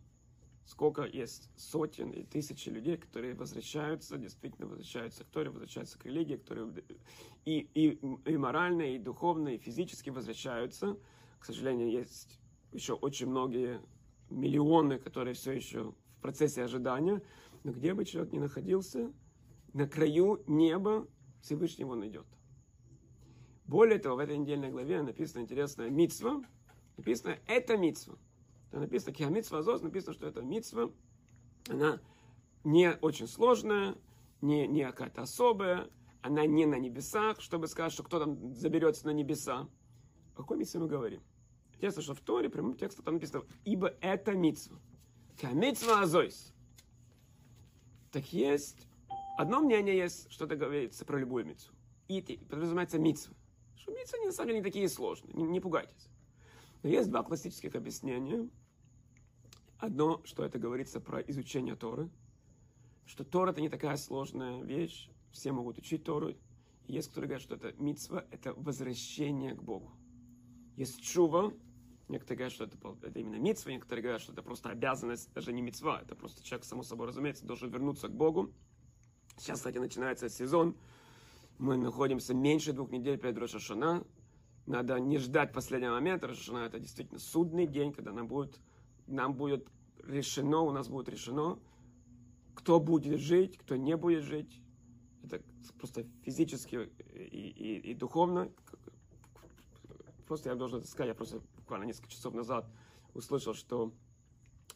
сколько 0.65 1.03
есть 1.03 1.49
сотен 1.55 2.11
и 2.11 2.23
тысячи 2.23 2.69
людей, 2.69 2.97
которые 2.97 3.35
возвращаются, 3.35 4.17
действительно 4.17 4.67
возвращаются 4.67 5.23
к 5.23 5.27
Торе, 5.27 5.49
возвращаются 5.49 5.97
к 5.97 6.05
религии, 6.05 6.35
которые 6.35 6.71
и, 7.45 7.59
и, 7.73 7.99
и 8.25 8.37
морально, 8.37 8.93
и 8.93 8.99
духовно, 8.99 9.49
и 9.49 9.57
физически 9.57 10.09
возвращаются. 10.09 10.97
К 11.39 11.45
сожалению, 11.45 11.91
есть 11.91 12.39
еще 12.71 12.93
очень 12.93 13.27
многие 13.27 13.81
миллионы, 14.29 14.97
которые 14.99 15.33
все 15.33 15.51
еще 15.51 15.93
в 16.17 16.21
процессе 16.21 16.63
ожидания. 16.63 17.21
Но 17.63 17.73
где 17.73 17.93
бы 17.93 18.05
человек 18.05 18.31
ни 18.31 18.39
находился, 18.39 19.11
на 19.73 19.87
краю 19.87 20.43
неба 20.47 21.07
Всевышний 21.41 21.83
его 21.83 21.95
найдет. 21.95 22.25
Более 23.65 23.99
того, 23.99 24.17
в 24.17 24.19
этой 24.19 24.37
недельной 24.37 24.69
главе 24.69 25.01
написано 25.01 25.41
интересное 25.41 25.89
митсва. 25.89 26.43
Написано 26.97 27.37
«это 27.47 27.77
митсва». 27.77 28.17
Написано 28.71 29.13
«киамитсва 29.13 29.59
азоз», 29.59 29.81
написано, 29.81 30.13
что 30.13 30.27
это 30.27 30.41
митсва. 30.41 30.91
Она 31.69 32.01
не 32.63 32.93
очень 33.01 33.27
сложная, 33.27 33.95
не, 34.41 34.67
не 34.67 34.85
какая-то 34.85 35.21
особая, 35.21 35.89
она 36.21 36.45
не 36.45 36.65
на 36.65 36.77
небесах, 36.77 37.39
чтобы 37.41 37.67
сказать, 37.67 37.93
что 37.93 38.03
кто 38.03 38.19
там 38.19 38.53
заберется 38.53 39.05
на 39.07 39.11
небеса. 39.11 39.69
О 40.33 40.37
какой 40.37 40.57
митсве 40.57 40.79
мы 40.79 40.87
говорим? 40.87 41.21
Интересно, 41.73 42.01
что 42.01 42.13
в 42.13 42.21
Торе 42.21 42.49
прямым 42.49 42.75
текстом 42.75 43.05
там 43.05 43.13
написано 43.15 43.43
«ибо 43.63 43.87
это 44.01 44.33
митсва». 44.33 44.77
Киамитсва 45.37 46.01
азойс. 46.01 46.53
Так 48.11 48.31
есть, 48.33 48.87
одно 49.37 49.61
мнение 49.61 49.97
есть, 49.97 50.31
что 50.31 50.45
это 50.45 50.55
говорится 50.55 51.05
про 51.05 51.19
любую 51.19 51.45
митсу. 51.45 51.71
И 52.07 52.21
подразумевается 52.49 52.99
митсва. 52.99 53.35
Что 53.75 53.91
митсвы 53.91 54.25
на 54.25 54.31
самом 54.31 54.49
деле 54.49 54.59
не 54.59 54.63
такие 54.63 54.89
сложные, 54.89 55.33
не, 55.33 55.43
не 55.43 55.59
пугайтесь. 55.59 56.09
Но 56.83 56.89
есть 56.89 57.09
два 57.09 57.23
классических 57.23 57.75
объяснения. 57.75 58.49
Одно, 59.77 60.21
что 60.25 60.43
это 60.43 60.59
говорится 60.59 60.99
про 60.99 61.21
изучение 61.21 61.75
Торы, 61.75 62.09
что 63.05 63.23
Тора 63.23 63.51
это 63.51 63.61
не 63.61 63.69
такая 63.69 63.97
сложная 63.97 64.61
вещь, 64.61 65.09
все 65.31 65.51
могут 65.51 65.77
учить 65.77 66.03
Тору. 66.03 66.33
Есть, 66.87 67.09
которые 67.09 67.29
говорят, 67.29 67.43
что 67.43 67.55
это 67.55 67.73
митсва, 67.81 68.25
это 68.31 68.53
возвращение 68.53 69.55
к 69.55 69.63
Богу. 69.63 69.91
Есть 70.75 71.01
чува, 71.01 71.53
некоторые 72.07 72.37
говорят, 72.37 72.53
что 72.53 72.63
это, 72.65 72.77
это 73.01 73.19
именно 73.19 73.39
митсва, 73.39 73.71
некоторые 73.71 74.03
говорят, 74.03 74.21
что 74.21 74.33
это 74.33 74.41
просто 74.41 74.69
обязанность, 74.69 75.33
даже 75.33 75.53
не 75.53 75.61
митсва, 75.61 76.01
это 76.01 76.15
просто 76.15 76.43
человек, 76.43 76.65
само 76.65 76.83
собой 76.83 77.07
разумеется, 77.07 77.45
должен 77.45 77.69
вернуться 77.69 78.07
к 78.07 78.13
Богу. 78.13 78.51
Сейчас, 79.41 79.57
кстати, 79.57 79.79
начинается 79.79 80.29
сезон, 80.29 80.75
мы 81.57 81.75
находимся 81.75 82.35
меньше 82.35 82.73
двух 82.73 82.91
недель 82.91 83.17
перед 83.17 83.39
Рошашана. 83.39 84.05
Надо 84.67 84.99
не 84.99 85.17
ждать 85.17 85.51
последнего 85.51 85.93
момента. 85.93 86.27
Рошашана 86.27 86.59
это 86.59 86.79
действительно 86.79 87.17
судный 87.17 87.65
день, 87.65 87.91
когда 87.91 88.11
нам 88.11 88.27
будет, 88.27 88.59
нам 89.07 89.33
будет 89.33 89.67
решено, 90.03 90.59
у 90.59 90.71
нас 90.71 90.89
будет 90.89 91.09
решено, 91.09 91.57
кто 92.53 92.79
будет 92.79 93.19
жить, 93.19 93.57
кто 93.57 93.77
не 93.77 93.97
будет 93.97 94.25
жить. 94.25 94.61
Это 95.23 95.41
просто 95.79 96.05
физически 96.23 96.91
и, 97.11 97.47
и, 97.49 97.77
и 97.79 97.93
духовно. 97.95 98.51
Просто 100.27 100.49
я 100.49 100.55
должен 100.55 100.81
это 100.81 100.87
сказать, 100.87 101.09
я 101.09 101.15
просто 101.15 101.41
буквально 101.55 101.85
несколько 101.85 102.11
часов 102.11 102.35
назад 102.35 102.69
услышал, 103.15 103.55
что 103.55 103.91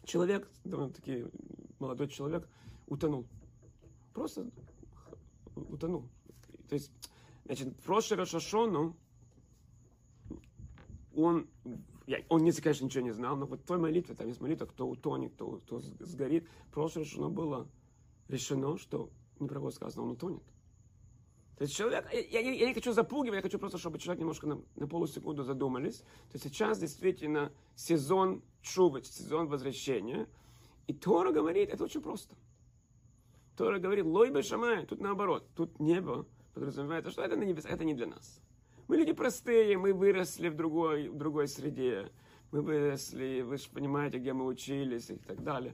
человек, 0.05 0.49
довольно-таки 0.63 1.27
молодой 1.77 2.07
человек, 2.07 2.49
утонул. 2.87 3.27
Просто 4.15 4.49
утонул. 5.55 6.07
То 6.69 6.75
есть, 6.75 6.89
значит, 7.43 7.67
в 7.67 7.83
прошлый 7.83 8.17
Рошашону 8.17 8.95
он, 11.13 11.49
я, 12.07 12.23
он, 12.29 12.43
не, 12.43 12.53
конечно, 12.53 12.85
ничего 12.85 13.03
не 13.03 13.11
знал, 13.11 13.35
но 13.35 13.45
вот 13.45 13.65
той 13.65 13.77
молитве, 13.77 14.15
там 14.15 14.27
есть 14.27 14.39
молитва, 14.39 14.67
кто 14.67 14.87
утонет, 14.87 15.33
кто, 15.33 15.57
кто 15.57 15.81
сгорит. 15.81 16.47
В 16.69 16.71
прошлый 16.71 17.03
Рошашону 17.03 17.29
было 17.29 17.67
решено, 18.29 18.77
что 18.77 19.09
не 19.37 19.49
про 19.49 19.69
сказано, 19.69 20.03
он 20.03 20.11
утонет. 20.11 20.43
То 21.57 21.63
есть 21.63 21.75
человек, 21.75 22.07
я, 22.13 22.39
я, 22.39 22.51
я 22.51 22.67
не 22.67 22.73
хочу 22.73 22.93
запугивать, 22.93 23.37
я 23.37 23.41
хочу 23.41 23.59
просто, 23.59 23.77
чтобы 23.77 23.99
человек 23.99 24.21
немножко 24.21 24.47
на, 24.47 24.61
на 24.77 24.87
полусекунду 24.87 25.43
задумались. 25.43 25.99
То 25.99 26.35
есть 26.35 26.45
сейчас 26.45 26.79
действительно 26.79 27.51
сезон 27.75 28.43
чувы, 28.61 29.03
сезон 29.03 29.49
возвращения. 29.49 30.29
И 30.87 30.93
Тора 30.93 31.33
говорит, 31.33 31.69
это 31.69 31.83
очень 31.83 32.01
просто. 32.01 32.37
Тора 33.55 33.79
говорит, 33.79 34.05
лой 34.05 34.31
бы 34.31 34.43
шамай, 34.43 34.85
тут 34.85 34.99
наоборот, 34.99 35.47
тут 35.55 35.79
небо 35.79 36.25
подразумевает, 36.53 37.07
что 37.09 37.21
это 37.21 37.35
на 37.35 37.43
небесах, 37.43 37.71
это 37.71 37.83
не 37.83 37.93
для 37.93 38.07
нас. 38.07 38.41
Мы 38.87 38.97
люди 38.97 39.13
простые, 39.13 39.77
мы 39.77 39.93
выросли 39.93 40.49
в 40.49 40.55
другой, 40.55 41.09
в 41.09 41.17
другой 41.17 41.47
среде. 41.47 42.11
Мы 42.51 42.61
выросли, 42.61 43.41
вы 43.41 43.57
же 43.57 43.69
понимаете, 43.69 44.19
где 44.19 44.33
мы 44.33 44.45
учились 44.45 45.09
и 45.09 45.15
так 45.15 45.43
далее. 45.43 45.73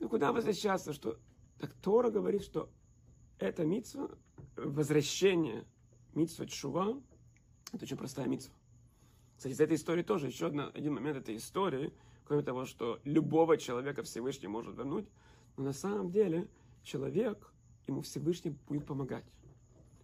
Ну 0.00 0.08
куда 0.08 0.32
возвращаться, 0.32 0.92
что... 0.92 1.18
Так 1.58 1.72
Тора 1.74 2.10
говорит, 2.10 2.42
что 2.42 2.68
это 3.38 3.64
митсва, 3.64 4.10
возвращение, 4.56 5.64
митсва 6.14 6.46
чува, 6.46 7.00
это 7.72 7.84
очень 7.84 7.96
простая 7.96 8.26
митсва. 8.26 8.54
Кстати, 9.36 9.52
из 9.52 9.60
этой 9.60 9.76
истории 9.76 10.02
тоже 10.02 10.26
еще 10.26 10.46
одна, 10.46 10.68
один 10.68 10.94
момент 10.94 11.18
этой 11.18 11.36
истории, 11.36 11.92
кроме 12.24 12.42
того, 12.42 12.64
что 12.64 13.00
любого 13.04 13.58
человека 13.58 14.02
Всевышний 14.02 14.48
может 14.48 14.76
вернуть, 14.76 15.06
но 15.56 15.64
на 15.64 15.72
самом 15.72 16.10
деле 16.10 16.48
человек, 16.82 17.52
ему 17.86 18.02
Всевышний 18.02 18.56
будет 18.68 18.86
помогать. 18.86 19.24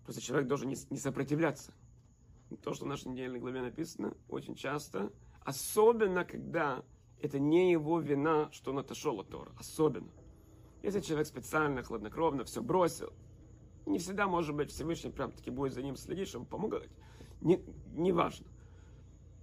Просто 0.05 0.23
человек 0.23 0.49
должен 0.49 0.69
не, 0.69 0.77
не 0.91 0.99
сопротивляться. 0.99 1.73
То, 2.63 2.73
что 2.73 2.87
в 2.87 2.89
нашей 2.89 3.09
недельной 3.09 3.41
главе 3.41 3.61
написано, 3.61 4.15
очень 4.29 4.55
часто, 4.55 5.13
особенно 5.41 6.25
когда 6.25 6.83
это 7.21 7.39
не 7.39 7.73
его 7.73 8.01
вина, 8.01 8.49
что 8.53 8.71
он 8.71 8.79
отошел 8.79 9.21
от 9.21 9.29
Тора. 9.29 9.53
Особенно. 9.59 10.09
Если 10.83 11.01
человек 11.01 11.27
специально, 11.27 11.83
хладнокровно 11.83 12.45
все 12.45 12.63
бросил, 12.63 13.13
не 13.87 13.99
всегда, 13.99 14.27
может 14.27 14.55
быть, 14.55 14.71
Всевышний 14.71 15.11
прям 15.11 15.33
таки 15.33 15.51
будет 15.51 15.73
за 15.73 15.83
ним 15.83 15.97
следить, 15.97 16.29
чтобы 16.29 16.47
помогать. 16.47 16.91
Не, 17.41 17.61
не 17.95 18.13
важно. 18.13 18.47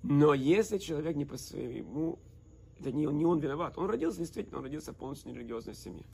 Но 0.04 0.34
если 0.34 0.78
человек 0.78 1.16
не 1.16 1.26
по 1.26 1.38
своему, 1.38 2.20
это 2.80 2.92
не, 2.92 3.06
не 3.06 3.26
он 3.26 3.40
виноват. 3.40 3.78
Он 3.78 3.90
родился, 3.90 4.20
действительно, 4.20 4.60
он 4.60 4.64
родился 4.64 4.94
в 4.94 4.98
полностью 4.98 5.32
нерелигиозной 5.32 5.74
семье. 5.74 6.06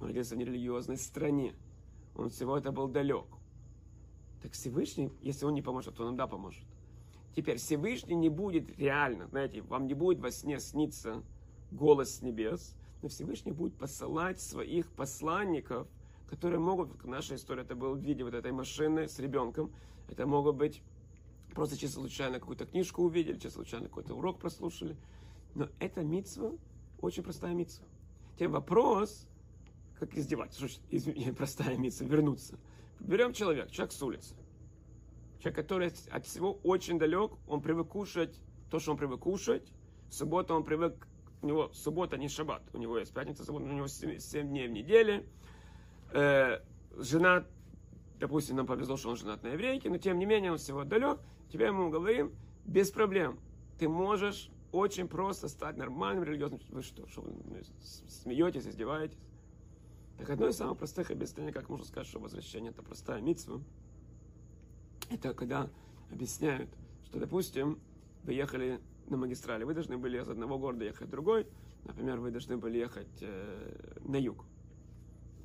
Он 0.00 0.08
родился 0.08 0.34
в 0.34 0.38
нерелигиозной 0.38 0.96
стране. 0.96 1.54
Он 2.14 2.30
всего 2.30 2.56
это 2.56 2.72
был 2.72 2.88
далек. 2.88 3.26
Так 4.42 4.52
Всевышний, 4.52 5.10
если 5.20 5.44
он 5.46 5.54
не 5.54 5.62
поможет, 5.62 5.96
то 5.96 6.06
он 6.06 6.16
да 6.16 6.26
поможет. 6.26 6.64
Теперь 7.34 7.58
Всевышний 7.58 8.16
не 8.16 8.28
будет 8.28 8.78
реально, 8.78 9.28
знаете, 9.28 9.62
вам 9.62 9.86
не 9.86 9.94
будет 9.94 10.18
во 10.18 10.30
сне 10.30 10.58
сниться 10.58 11.22
голос 11.70 12.16
с 12.16 12.22
небес, 12.22 12.74
но 13.02 13.08
Всевышний 13.08 13.52
будет 13.52 13.74
посылать 13.76 14.40
своих 14.40 14.90
посланников, 14.90 15.86
которые 16.28 16.58
могут, 16.58 17.04
наша 17.04 17.36
история, 17.36 17.62
это 17.62 17.76
был 17.76 17.94
в 17.94 17.98
виде 17.98 18.24
вот 18.24 18.34
этой 18.34 18.52
машины 18.52 19.08
с 19.08 19.18
ребенком, 19.18 19.72
это 20.08 20.26
могут 20.26 20.56
быть 20.56 20.82
просто 21.54 21.76
чисто 21.76 22.00
случайно 22.00 22.40
какую-то 22.40 22.66
книжку 22.66 23.02
увидели, 23.02 23.34
чисто 23.34 23.50
случайно 23.50 23.88
какой-то 23.88 24.14
урок 24.14 24.38
прослушали. 24.38 24.96
Но 25.54 25.68
эта 25.78 26.02
митсва 26.02 26.52
очень 27.00 27.22
простая 27.22 27.54
митсва. 27.54 27.86
Теперь 28.34 28.48
вопрос, 28.48 29.26
как 29.98 30.16
издеваться, 30.16 30.66
извини, 30.90 31.32
простая 31.36 31.76
митсва, 31.76 32.06
вернуться. 32.06 32.58
Берем 33.00 33.32
человек, 33.32 33.70
человек 33.70 33.92
с 33.92 34.02
улицы. 34.02 34.34
Человек, 35.40 35.56
который 35.56 35.92
от 36.10 36.26
всего 36.26 36.54
очень 36.64 36.98
далек, 36.98 37.32
он 37.46 37.60
привык 37.60 37.88
кушать 37.88 38.40
то, 38.70 38.78
что 38.78 38.92
он 38.92 38.98
привык 38.98 39.20
кушать. 39.20 39.72
В 40.08 40.14
субботу 40.14 40.54
он 40.54 40.64
привык, 40.64 41.06
у 41.42 41.46
него 41.46 41.70
суббота 41.72 42.16
не 42.16 42.28
шаббат, 42.28 42.62
у 42.72 42.78
него 42.78 42.98
есть 42.98 43.12
пятница, 43.12 43.44
суббота, 43.44 43.66
у 43.66 43.72
него 43.72 43.86
7, 43.86 44.18
7 44.18 44.48
дней 44.48 44.68
в 44.68 44.72
неделе. 44.72 45.26
Э, 46.12 46.60
жена, 46.96 47.44
допустим, 48.18 48.56
нам 48.56 48.66
повезло, 48.66 48.96
что 48.96 49.10
он 49.10 49.16
женат 49.16 49.42
на 49.42 49.48
еврейке, 49.48 49.90
но 49.90 49.98
тем 49.98 50.18
не 50.18 50.26
менее 50.26 50.52
он 50.52 50.58
всего 50.58 50.84
далек. 50.84 51.20
Тебе 51.52 51.70
мы 51.72 51.90
говорим, 51.90 52.32
без 52.64 52.90
проблем. 52.90 53.38
Ты 53.78 53.88
можешь 53.88 54.50
очень 54.72 55.08
просто 55.08 55.48
стать 55.48 55.76
нормальным 55.76 56.24
религиозным. 56.24 56.60
Вы 56.70 56.82
что, 56.82 57.06
что 57.08 57.22
вы 57.22 57.32
смеетесь, 58.08 58.66
издеваетесь? 58.66 59.18
Так 60.18 60.30
одно 60.30 60.48
из 60.48 60.56
самых 60.56 60.78
простых 60.78 61.12
объяснений, 61.12 61.52
как 61.52 61.68
можно 61.68 61.86
сказать, 61.86 62.08
что 62.08 62.18
возвращение 62.18 62.72
это 62.72 62.82
простая 62.82 63.20
митцва, 63.20 63.60
это 65.10 65.32
когда 65.32 65.70
объясняют, 66.10 66.68
что, 67.04 67.20
допустим, 67.20 67.78
вы 68.24 68.32
ехали 68.32 68.80
на 69.06 69.16
магистрали, 69.16 69.62
вы 69.62 69.74
должны 69.74 69.96
были 69.96 70.20
из 70.20 70.28
одного 70.28 70.58
города 70.58 70.84
ехать 70.84 71.06
в 71.06 71.10
другой, 71.10 71.46
например, 71.84 72.18
вы 72.18 72.32
должны 72.32 72.56
были 72.56 72.78
ехать 72.78 73.06
э, 73.20 74.00
на 74.04 74.16
юг. 74.16 74.44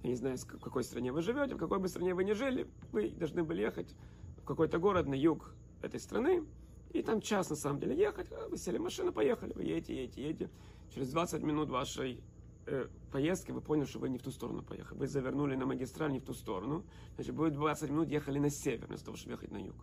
Я 0.02 0.10
не 0.10 0.16
знаю, 0.16 0.38
в 0.38 0.60
какой 0.60 0.84
стране 0.84 1.12
вы 1.12 1.22
живете, 1.22 1.54
в 1.54 1.60
какой 1.60 1.80
бы 1.80 1.88
стране 1.88 2.16
вы 2.16 2.24
ни 2.24 2.34
жили, 2.34 2.68
вы 2.92 3.12
должны 3.12 3.44
были 3.44 3.62
ехать 3.62 3.96
в 4.42 4.44
какой-то 4.44 4.80
город 4.80 5.08
на 5.08 5.14
юг 5.14 5.54
этой 5.84 6.00
страны, 6.00 6.44
и 6.92 7.04
там 7.04 7.22
час 7.22 7.50
на 7.50 7.56
самом 7.56 7.80
деле 7.80 7.96
ехать, 7.96 8.32
а 8.32 8.50
вы 8.50 8.58
сели 8.58 8.80
в 8.80 8.82
машину, 8.82 9.14
поехали, 9.14 9.54
вы 9.54 9.64
едете, 9.64 9.96
едете, 9.96 10.24
едете. 10.24 10.50
Через 10.94 11.12
20 11.12 11.44
минут 11.44 11.70
вашей 11.70 12.22
э, 12.66 12.88
поездки 13.12 13.52
вы 13.52 13.62
поняли, 13.62 13.86
что 13.86 14.00
вы 14.00 14.10
не 14.10 14.18
в 14.18 14.24
ту 14.24 14.32
сторону 14.32 14.64
поехали. 14.64 14.98
Вы 14.98 15.08
завернули 15.08 15.56
на 15.56 15.66
магистраль 15.66 16.12
не 16.12 16.20
в 16.20 16.24
ту 16.24 16.34
сторону. 16.34 16.86
Значит, 17.16 17.36
будет 17.36 17.54
20 17.54 17.90
минут 17.90 18.10
ехали 18.10 18.40
на 18.40 18.50
север, 18.50 18.88
вместо 18.88 19.06
того, 19.06 19.18
чтобы 19.18 19.34
ехать 19.34 19.52
на 19.52 19.58
юг. 19.58 19.76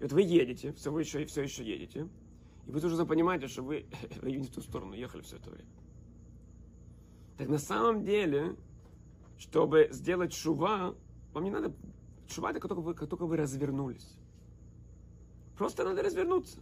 И 0.00 0.02
вот 0.02 0.12
вы 0.12 0.22
едете, 0.22 0.72
все 0.72 0.90
вы 0.90 1.00
еще 1.00 1.22
и 1.22 1.24
все 1.24 1.42
еще 1.42 1.64
едете. 1.64 2.08
И 2.66 2.70
вы 2.70 2.78
уже 2.78 3.04
понимаете, 3.06 3.48
что 3.48 3.62
вы, 3.62 3.86
вы 4.22 4.32
не 4.32 4.46
в 4.46 4.50
ту 4.50 4.60
сторону 4.60 4.94
ехали 4.94 5.22
все 5.22 5.36
это 5.36 5.50
время. 5.50 5.70
Так 7.36 7.48
на 7.48 7.58
самом 7.58 8.04
деле, 8.04 8.56
чтобы 9.38 9.88
сделать 9.90 10.32
шува, 10.32 10.94
вам 11.32 11.44
не 11.44 11.50
надо... 11.50 11.72
Шува 12.28 12.50
это 12.50 12.60
как 12.60 12.68
только 12.68 12.80
вы, 12.80 12.94
как 12.94 13.08
только 13.08 13.26
вы 13.26 13.36
развернулись. 13.36 14.18
Просто 15.56 15.84
надо 15.84 16.02
развернуться. 16.02 16.60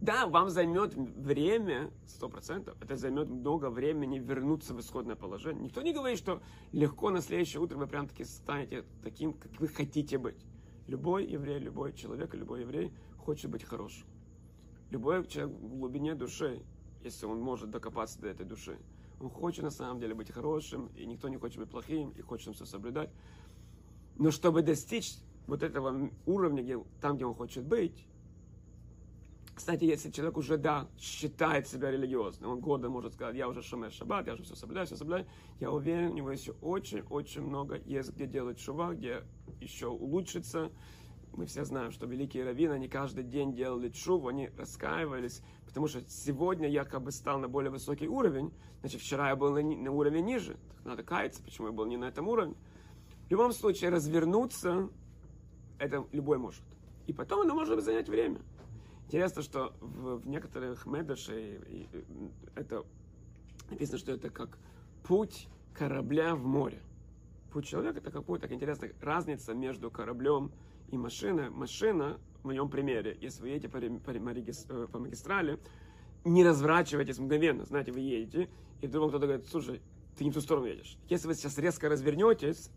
Да, 0.00 0.28
вам 0.28 0.48
займет 0.48 0.94
время, 0.94 1.90
сто 2.06 2.28
процентов, 2.28 2.76
это 2.80 2.94
займет 2.96 3.28
много 3.28 3.68
времени 3.68 4.20
вернуться 4.20 4.72
в 4.72 4.80
исходное 4.80 5.16
положение. 5.16 5.64
Никто 5.64 5.82
не 5.82 5.92
говорит, 5.92 6.18
что 6.18 6.40
легко 6.70 7.10
на 7.10 7.20
следующее 7.20 7.60
утро 7.60 7.76
вы 7.76 7.88
прям 7.88 8.06
таки 8.06 8.22
станете 8.22 8.84
таким, 9.02 9.32
как 9.32 9.50
вы 9.58 9.66
хотите 9.66 10.16
быть. 10.18 10.46
Любой 10.86 11.26
еврей, 11.26 11.58
любой 11.58 11.92
человек, 11.94 12.32
любой 12.34 12.60
еврей 12.60 12.92
хочет 13.18 13.50
быть 13.50 13.64
хорошим. 13.64 14.06
Любой 14.90 15.26
человек 15.26 15.56
в 15.56 15.78
глубине 15.78 16.14
души, 16.14 16.62
если 17.02 17.26
он 17.26 17.40
может 17.40 17.70
докопаться 17.70 18.20
до 18.20 18.28
этой 18.28 18.46
души, 18.46 18.78
он 19.20 19.30
хочет 19.30 19.64
на 19.64 19.70
самом 19.70 19.98
деле 19.98 20.14
быть 20.14 20.30
хорошим, 20.30 20.90
и 20.96 21.06
никто 21.06 21.28
не 21.28 21.38
хочет 21.38 21.58
быть 21.58 21.70
плохим, 21.70 22.10
и 22.10 22.22
хочет 22.22 22.54
все 22.54 22.64
соблюдать. 22.64 23.10
Но 24.16 24.30
чтобы 24.30 24.62
достичь 24.62 25.16
вот 25.48 25.64
этого 25.64 26.08
уровня, 26.24 26.62
где, 26.62 26.82
там, 27.00 27.16
где 27.16 27.26
он 27.26 27.34
хочет 27.34 27.64
быть, 27.64 28.06
кстати, 29.58 29.84
если 29.84 30.10
человек 30.10 30.36
уже, 30.36 30.56
да, 30.56 30.88
считает 30.98 31.66
себя 31.66 31.90
религиозным, 31.90 32.52
он 32.52 32.60
года 32.60 32.88
может 32.88 33.14
сказать, 33.14 33.34
я 33.34 33.48
уже 33.48 33.60
шамеш 33.60 33.92
шаббат, 33.92 34.28
я 34.28 34.34
уже 34.34 34.44
все 34.44 34.54
соблюдаю, 34.54 34.86
все 34.86 34.94
соблюдаю, 34.94 35.26
я 35.58 35.72
уверен, 35.72 36.12
у 36.12 36.14
него 36.14 36.30
еще 36.30 36.52
очень-очень 36.62 37.42
много 37.42 37.76
есть, 37.84 38.12
где 38.14 38.26
делать 38.26 38.60
шува, 38.60 38.94
где 38.94 39.24
еще 39.60 39.88
улучшиться. 39.88 40.70
Мы 41.32 41.46
все 41.46 41.64
знаем, 41.64 41.90
что 41.90 42.06
великие 42.06 42.44
раввины, 42.44 42.74
они 42.74 42.88
каждый 42.88 43.24
день 43.24 43.52
делали 43.52 43.90
шуву, 43.92 44.28
они 44.28 44.48
раскаивались, 44.56 45.42
потому 45.66 45.88
что 45.88 46.08
сегодня 46.08 46.68
я 46.68 46.84
как 46.84 47.02
бы 47.02 47.10
стал 47.10 47.40
на 47.40 47.48
более 47.48 47.72
высокий 47.72 48.06
уровень, 48.06 48.52
значит, 48.80 49.00
вчера 49.00 49.28
я 49.28 49.34
был 49.36 49.52
на, 49.52 49.60
на 49.60 49.90
уровне 49.90 50.22
ниже, 50.22 50.56
так 50.76 50.84
надо 50.84 51.02
каяться, 51.02 51.42
почему 51.42 51.66
я 51.66 51.72
был 51.72 51.84
не 51.84 51.96
на 51.96 52.04
этом 52.04 52.28
уровне. 52.28 52.54
В 53.26 53.30
любом 53.32 53.52
случае, 53.52 53.90
развернуться, 53.90 54.88
это 55.80 56.06
любой 56.12 56.38
может. 56.38 56.62
И 57.08 57.12
потом 57.12 57.40
оно 57.40 57.54
может 57.54 57.82
занять 57.82 58.08
время. 58.08 58.40
Интересно, 59.08 59.40
что 59.40 59.72
в, 59.80 60.18
в 60.18 60.28
некоторых 60.28 60.84
медашей 60.84 61.58
это 62.54 62.84
написано, 63.70 63.96
что 63.96 64.12
это 64.12 64.28
как 64.28 64.58
путь 65.02 65.48
корабля 65.72 66.34
в 66.34 66.44
море. 66.44 66.82
Путь 67.50 67.66
человека 67.66 68.00
это 68.00 68.10
какой-то, 68.10 68.42
так 68.42 68.52
интересно, 68.52 68.90
разница 69.00 69.54
между 69.54 69.90
кораблем 69.90 70.52
и 70.90 70.98
машиной. 70.98 71.48
Машина, 71.48 72.20
в 72.42 72.44
моем 72.44 72.68
примере, 72.68 73.16
если 73.18 73.40
вы 73.40 73.48
едете 73.48 73.70
по, 73.70 73.80
по, 73.80 74.10
э, 74.10 74.86
по 74.88 74.98
магистрали, 74.98 75.58
не 76.26 76.44
разворачивайтесь 76.44 77.18
мгновенно. 77.18 77.64
Знаете, 77.64 77.92
вы 77.92 78.00
едете, 78.00 78.50
и 78.82 78.86
вдруг 78.88 79.08
кто-то 79.08 79.24
говорит, 79.24 79.46
слушай, 79.46 79.80
ты 80.18 80.24
не 80.24 80.30
в 80.32 80.34
ту 80.34 80.42
сторону 80.42 80.66
едешь. 80.66 80.98
Если 81.08 81.26
вы 81.28 81.34
сейчас 81.34 81.56
резко 81.56 81.88
развернетесь, 81.88 82.70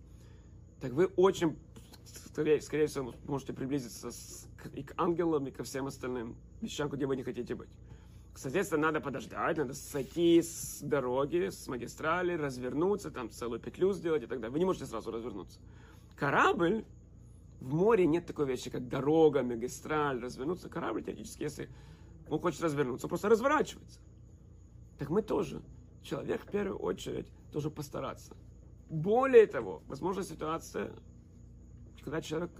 так 0.79 0.93
вы 0.93 1.07
очень 1.07 1.57
скорее, 2.05 2.61
скорее 2.61 2.87
всего, 2.87 3.13
можете 3.25 3.51
приблизиться 3.51 4.11
с, 4.11 4.47
и 4.67 4.83
к 4.83 4.93
ангелам, 4.97 5.47
и 5.47 5.51
ко 5.51 5.63
всем 5.63 5.87
остальным 5.87 6.35
вещам, 6.61 6.89
где 6.89 7.05
вы 7.05 7.15
не 7.15 7.23
хотите 7.23 7.55
быть. 7.55 7.69
Соответственно, 8.35 8.83
надо 8.83 9.01
подождать, 9.01 9.57
надо 9.57 9.73
сойти 9.73 10.41
с 10.41 10.79
дороги, 10.81 11.49
с 11.49 11.67
магистрали, 11.67 12.33
развернуться, 12.33 13.11
там 13.11 13.29
целую 13.29 13.59
петлю 13.59 13.93
сделать 13.93 14.23
и 14.23 14.25
так 14.25 14.39
далее. 14.39 14.53
Вы 14.53 14.59
не 14.59 14.65
можете 14.65 14.85
сразу 14.85 15.11
развернуться. 15.11 15.59
Корабль, 16.15 16.85
в 17.59 17.73
море 17.73 18.07
нет 18.07 18.25
такой 18.25 18.45
вещи, 18.45 18.69
как 18.69 18.87
дорога, 18.87 19.43
магистраль, 19.43 20.21
развернуться. 20.21 20.69
Корабль 20.69 21.03
теоретически, 21.03 21.43
если 21.43 21.69
он 22.29 22.39
хочет 22.39 22.61
развернуться, 22.61 23.07
он 23.07 23.09
просто 23.09 23.27
разворачивается. 23.27 23.99
Так 24.97 25.09
мы 25.09 25.21
тоже. 25.21 25.61
Человек 26.03 26.41
в 26.41 26.49
первую 26.49 26.77
очередь 26.77 27.27
должен 27.51 27.71
постараться. 27.71 28.35
Более 28.89 29.45
того, 29.45 29.83
возможно 29.87 30.23
ситуация 30.23 30.91
когда 32.03 32.21
человек, 32.21 32.51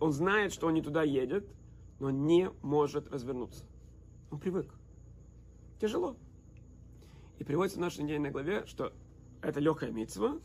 он 0.00 0.12
знает, 0.12 0.52
что 0.52 0.66
он 0.66 0.74
не 0.74 0.82
туда 0.82 1.02
едет, 1.02 1.48
но 1.98 2.10
не 2.10 2.50
может 2.62 3.08
развернуться. 3.08 3.64
Он 4.30 4.38
привык. 4.38 4.72
Тяжело. 5.80 6.16
И 7.38 7.44
приводится 7.44 7.78
в 7.78 7.82
нашей 7.82 8.04
недельной 8.04 8.30
главе, 8.30 8.64
что 8.66 8.92
это 9.42 9.60
легкая 9.60 9.90
митцва. 9.90 10.38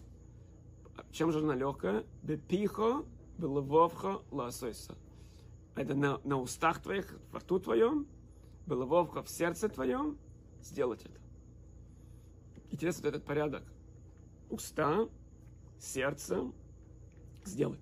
Чем 1.12 1.32
же 1.32 1.39
она 1.39 1.56
легкая? 1.56 2.06
Бепихо, 2.22 3.06
белововха, 3.38 4.22
ласойса. 4.30 4.96
Это 5.76 5.96
на, 5.96 6.20
на 6.24 6.38
устах 6.38 6.82
твоих, 6.82 7.17
во 7.32 7.39
рту 7.39 7.60
твоем, 7.60 8.08
белововха 8.67 9.24
в 9.24 9.30
сердце 9.30 9.70
твоем, 9.70 10.17
сделать 10.62 11.04
это. 11.06 11.20
Интересно 12.70 13.04
вот 13.04 13.15
этот 13.15 13.26
порядок. 13.26 13.63
Уста, 14.50 15.08
сердце, 15.80 16.52
сделать 17.46 17.80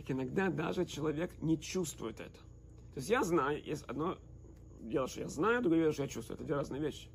так 0.00 0.10
иногда 0.12 0.48
даже 0.48 0.86
человек 0.86 1.30
не 1.42 1.60
чувствует 1.60 2.20
это. 2.20 2.38
То 2.38 2.96
есть 2.96 3.10
я 3.10 3.22
знаю, 3.22 3.62
есть 3.62 3.84
одно 3.84 4.16
дело, 4.80 5.06
что 5.06 5.20
я 5.20 5.28
знаю, 5.28 5.60
другое 5.60 5.80
дело, 5.80 5.92
что 5.92 6.02
я 6.02 6.08
чувствую. 6.08 6.36
Это 6.36 6.44
две 6.44 6.54
разные 6.54 6.80
вещи. 6.80 7.10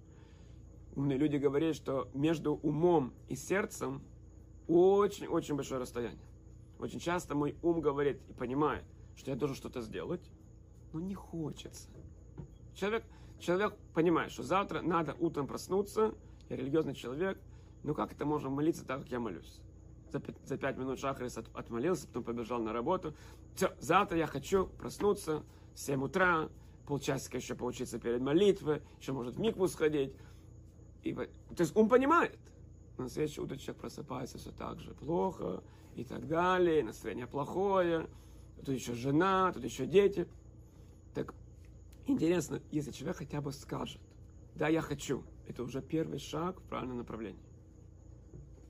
Умные 0.95 1.17
люди 1.17 1.37
говорят, 1.37 1.75
что 1.75 2.07
между 2.13 2.53
умом 2.53 3.11
и 3.27 3.35
сердцем 3.35 4.03
очень-очень 4.67 5.55
большое 5.55 5.81
расстояние. 5.81 6.27
Очень 6.77 6.99
часто 6.99 7.33
мой 7.33 7.55
ум 7.63 7.81
говорит 7.81 8.21
и 8.29 8.33
понимает, 8.33 8.83
что 9.15 9.31
я 9.31 9.35
должен 9.37 9.55
что-то 9.55 9.81
сделать, 9.81 10.21
но 10.93 10.99
не 10.99 11.15
хочется. 11.15 11.89
Человек, 12.75 13.03
человек 13.39 13.75
понимает, 13.95 14.31
что 14.31 14.43
завтра 14.43 14.81
надо 14.81 15.15
утром 15.19 15.47
проснуться, 15.47 16.13
я 16.49 16.55
религиозный 16.55 16.93
человек, 16.93 17.39
но 17.81 17.95
как 17.95 18.13
это 18.13 18.25
можно 18.25 18.49
молиться 18.49 18.85
так, 18.85 19.01
как 19.01 19.09
я 19.09 19.19
молюсь? 19.19 19.59
За, 20.15 20.21
за 20.45 20.57
пять 20.57 20.77
минут 20.77 20.99
Шахрис 20.99 21.37
от, 21.37 21.47
отмолился, 21.53 22.07
потом 22.07 22.23
побежал 22.23 22.61
на 22.61 22.73
работу. 22.73 23.13
Все, 23.55 23.73
завтра 23.79 24.17
я 24.17 24.27
хочу 24.27 24.67
проснуться 24.67 25.43
в 25.73 25.79
7 25.79 26.03
утра, 26.03 26.49
полчасика 26.87 27.37
еще 27.37 27.55
поучиться 27.55 27.99
перед 27.99 28.21
молитвой, 28.21 28.81
еще 28.99 29.11
может 29.11 29.35
в 29.35 29.39
микву 29.39 29.67
сходить. 29.67 30.13
И, 31.03 31.13
то 31.13 31.27
есть 31.59 31.75
он 31.75 31.89
понимает. 31.89 32.37
На 32.97 33.09
следующее 33.09 33.43
утро 33.43 33.57
человек 33.57 33.81
просыпается 33.81 34.37
все 34.37 34.51
так 34.51 34.79
же 34.79 34.93
плохо 34.93 35.61
и 35.95 36.05
так 36.05 36.27
далее, 36.27 36.83
настроение 36.83 37.27
плохое, 37.27 38.07
тут 38.57 38.69
еще 38.69 38.93
жена, 38.93 39.51
тут 39.51 39.63
еще 39.63 39.85
дети. 39.85 40.27
Так 41.13 41.33
интересно, 42.07 42.61
если 42.71 42.91
человек 42.91 43.17
хотя 43.17 43.41
бы 43.41 43.51
скажет, 43.51 43.99
да, 44.55 44.69
я 44.69 44.79
хочу, 44.79 45.23
это 45.45 45.63
уже 45.63 45.81
первый 45.81 46.19
шаг 46.19 46.61
в 46.61 46.63
правильном 46.63 46.99
направлении. 46.99 47.41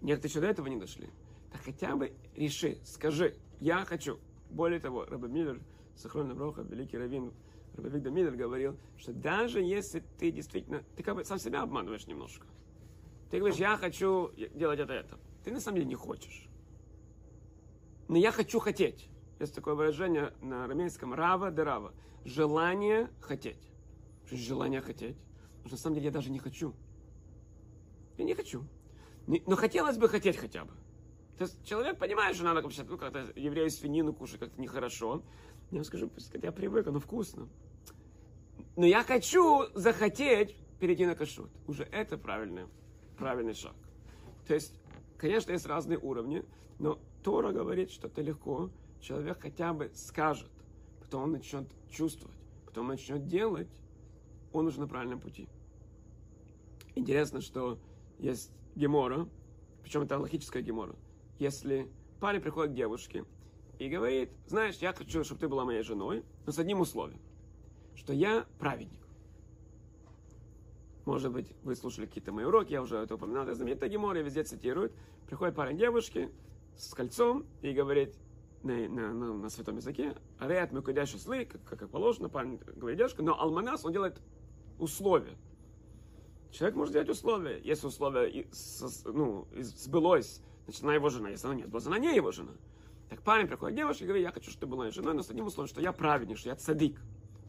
Некоторые 0.02 0.32
еще 0.32 0.42
до 0.42 0.48
этого 0.48 0.68
не 0.68 0.78
дошли 0.78 1.10
так 1.52 1.62
хотя 1.62 1.96
бы 1.96 2.14
реши, 2.36 2.78
скажи, 2.84 3.36
я 3.60 3.86
хочу. 3.86 4.20
Более 4.50 4.80
того, 4.80 5.06
Раби 5.06 5.28
Миллер, 5.28 5.62
Сахрон 5.96 6.36
Броха, 6.36 6.62
великий 6.62 6.98
раввин 6.98 7.34
Раби 7.76 7.90
Вигда 7.90 8.10
Миллер 8.10 8.36
говорил, 8.36 8.78
что 8.98 9.14
даже 9.14 9.62
если 9.62 10.04
ты 10.18 10.32
действительно, 10.32 10.84
ты 10.96 11.04
как 11.04 11.16
бы 11.16 11.26
сам 11.26 11.40
себя 11.40 11.62
обманываешь 11.62 12.08
немножко. 12.08 12.48
Ты 13.30 13.40
говоришь, 13.40 13.60
я 13.60 13.76
хочу 13.78 14.32
делать 14.54 14.80
это, 14.80 14.94
это. 14.94 15.20
Ты 15.44 15.52
на 15.52 15.60
самом 15.60 15.76
деле 15.78 15.88
не 15.88 15.96
хочешь. 15.96 16.48
Но 18.08 18.18
я 18.18 18.32
хочу 18.32 18.60
хотеть. 18.60 19.10
Есть 19.40 19.54
такое 19.54 19.74
выражение 19.74 20.34
на 20.42 20.66
арамейском 20.66 21.14
рава 21.14 21.52
де 21.52 21.64
рава. 21.64 21.94
Желание 22.24 23.10
хотеть. 23.20 23.72
Что 24.26 24.38
желание 24.38 24.82
хотеть? 24.82 25.18
Потому 25.58 25.68
что 25.68 25.76
на 25.76 25.78
самом 25.78 25.96
деле 25.96 26.06
я 26.06 26.12
даже 26.12 26.32
не 26.32 26.40
хочу. 26.40 26.74
Я 28.18 28.24
не 28.24 28.34
хочу. 28.34 28.64
Но 29.28 29.56
хотелось 29.56 29.98
бы 29.98 30.08
хотеть 30.08 30.38
хотя 30.38 30.66
бы. 30.66 30.72
То 31.38 31.44
есть 31.44 31.66
человек 31.66 31.98
понимает, 31.98 32.36
что 32.36 32.46
надо 32.46 32.62
вообще, 32.62 32.84
ну, 32.84 32.98
как-то 32.98 33.32
еврею 33.36 33.70
свинину 33.70 34.14
кушать 34.14 34.40
как-то 34.40 34.60
нехорошо. 34.62 35.22
Я 35.72 35.84
скажу, 35.84 36.10
я 36.42 36.52
привык, 36.52 36.88
оно 36.88 37.00
вкусно. 37.00 37.50
Но 38.78 38.86
я 38.86 39.04
хочу 39.04 39.66
захотеть 39.74 40.56
перейти 40.80 41.06
на 41.06 41.16
кашрут. 41.16 41.52
Уже 41.68 41.84
это 41.84 42.18
правильный, 42.18 42.68
правильный 43.18 43.54
шаг. 43.54 43.76
То 44.48 44.54
есть, 44.54 44.80
конечно, 45.18 45.52
есть 45.52 45.66
разные 45.66 46.00
уровни, 46.00 46.46
но 46.80 47.00
Тора 47.24 47.52
говорит, 47.52 47.92
что 47.92 48.08
это 48.08 48.22
легко. 48.22 48.70
Человек 49.02 49.42
хотя 49.42 49.74
бы 49.74 49.92
скажет, 49.94 50.50
потом 51.02 51.24
он 51.24 51.32
начнет 51.34 51.68
чувствовать, 51.90 52.38
потом 52.66 52.86
он 52.86 52.92
начнет 52.92 53.28
делать, 53.28 53.68
он 54.54 54.68
уже 54.68 54.80
на 54.80 54.88
правильном 54.88 55.20
пути. 55.20 55.50
Интересно, 56.96 57.42
что 57.42 57.78
есть 58.20 58.52
гемора, 58.76 59.28
причем 59.84 60.04
это 60.04 60.18
логическая 60.18 60.64
гемора 60.64 60.96
если 61.40 61.90
парень 62.20 62.42
приходит 62.42 62.74
к 62.74 62.76
девушке 62.76 63.26
и 63.80 63.90
говорит, 63.90 64.32
знаешь, 64.48 64.76
я 64.78 64.94
хочу, 64.94 65.24
чтобы 65.24 65.42
ты 65.42 65.48
была 65.48 65.66
моей 65.66 65.84
женой, 65.84 66.24
но 66.46 66.52
с 66.52 66.60
одним 66.60 66.82
условием, 66.82 67.20
что 67.96 68.14
я 68.14 68.46
праведник. 68.60 69.02
Может 71.06 71.32
быть, 71.32 71.54
вы 71.64 71.76
слушали 71.76 72.08
какие-то 72.08 72.32
мои 72.32 72.46
уроки, 72.46 72.72
я 72.72 72.82
уже 72.82 72.98
это 72.98 73.16
упоминал, 73.16 73.44
это 73.44 73.54
знаменитая 73.54 73.90
гемора, 73.90 74.18
везде 74.20 74.44
цитируют. 74.44 74.92
Приходит 75.28 75.56
парень 75.56 75.76
к 75.76 75.80
девушке 75.80 76.32
с 76.78 76.94
кольцом 76.94 77.46
и 77.62 77.74
говорит 77.74 78.16
на, 78.64 78.90
на, 78.90 79.14
на, 79.14 79.34
на 79.34 79.50
святом 79.50 79.78
языке, 79.78 80.16
«Ареат 80.40 80.72
мы 80.72 80.82
кудящий 80.82 81.20
слы», 81.20 81.46
как, 81.46 81.64
как 81.64 81.90
положено, 81.90 82.30
парень 82.30 82.58
говорит 82.76 82.98
девушка, 82.98 83.22
но 83.22 83.40
алманас, 83.40 83.86
он 83.86 83.94
делает 83.94 84.20
условия. 84.80 85.38
Человек 86.52 86.76
может 86.76 86.92
сделать 86.92 87.10
условия. 87.10 87.60
Если 87.64 87.86
условие 87.86 88.48
ну, 89.06 89.48
сбылось, 89.58 90.42
значит, 90.66 90.84
она 90.84 90.94
его 90.94 91.10
жена. 91.10 91.30
Если 91.30 91.48
она 91.48 91.56
нет, 91.56 91.72
то 91.72 91.80
она 91.86 91.98
не 91.98 92.16
его 92.16 92.32
жена. 92.32 92.52
Так 93.10 93.22
парень 93.22 93.48
приходит 93.48 93.76
к 93.76 93.78
девушке 93.78 94.04
и 94.04 94.08
говорит, 94.08 94.26
я 94.26 94.32
хочу, 94.32 94.52
чтобы 94.52 94.62
ты 94.62 94.72
была 94.72 94.92
женой, 94.92 95.14
но 95.14 95.22
с 95.22 95.30
одним 95.30 95.46
условием, 95.46 95.70
что 95.70 95.82
я 95.82 95.92
праведник, 95.92 96.38
что 96.38 96.50
я 96.50 96.56
цадик. 96.56 97.00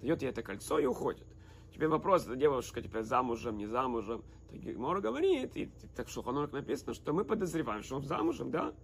Дает 0.03 0.23
ей 0.23 0.29
это 0.29 0.43
кольцо 0.43 0.79
и 0.79 0.87
уходит. 0.87 1.27
Теперь 1.73 1.89
вопрос, 1.89 2.25
эта 2.25 2.37
девушка 2.37 2.83
теперь 2.83 3.03
замужем, 3.03 3.57
не 3.57 3.67
замужем. 3.67 4.23
Так 4.51 4.61
Гемора 4.61 5.01
говорит, 5.01 5.57
и 5.57 5.71
так 5.95 6.09
что 6.09 6.23
Хонорок 6.23 6.53
написано, 6.53 6.95
что 6.95 7.13
мы 7.13 7.25
подозреваем, 7.25 7.83
что 7.83 7.97
он 7.97 8.03
замужем, 8.03 8.51
да? 8.51 8.75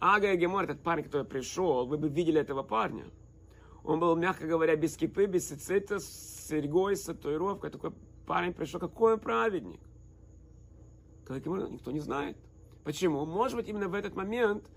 Ага, 0.00 0.34
Гемор, 0.34 0.64
этот 0.64 0.82
парень, 0.82 1.04
который 1.04 1.24
пришел, 1.24 1.86
вы 1.86 1.96
бы 1.96 2.08
видели 2.08 2.40
этого 2.40 2.62
парня. 2.62 3.04
Он 3.84 4.00
был, 4.00 4.16
мягко 4.16 4.46
говоря, 4.46 4.76
без 4.76 4.96
кипы, 4.96 5.26
без 5.26 5.48
цицита, 5.48 5.98
с 5.98 6.48
серьгой, 6.48 6.96
с 6.96 7.04
татуировкой. 7.04 7.70
Такой 7.70 7.92
парень 8.26 8.52
пришел, 8.52 8.80
какой 8.80 9.14
он 9.14 9.20
праведник. 9.20 9.80
Когда 11.24 11.40
Гемор, 11.40 11.70
никто 11.70 11.90
не 11.90 12.00
знает. 12.00 12.36
Почему? 12.84 13.24
Может 13.24 13.56
быть, 13.56 13.68
именно 13.68 13.88
в 13.88 13.94
этот 13.94 14.14
момент 14.14 14.68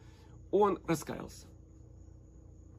он 0.52 0.80
раскаялся. 0.88 1.48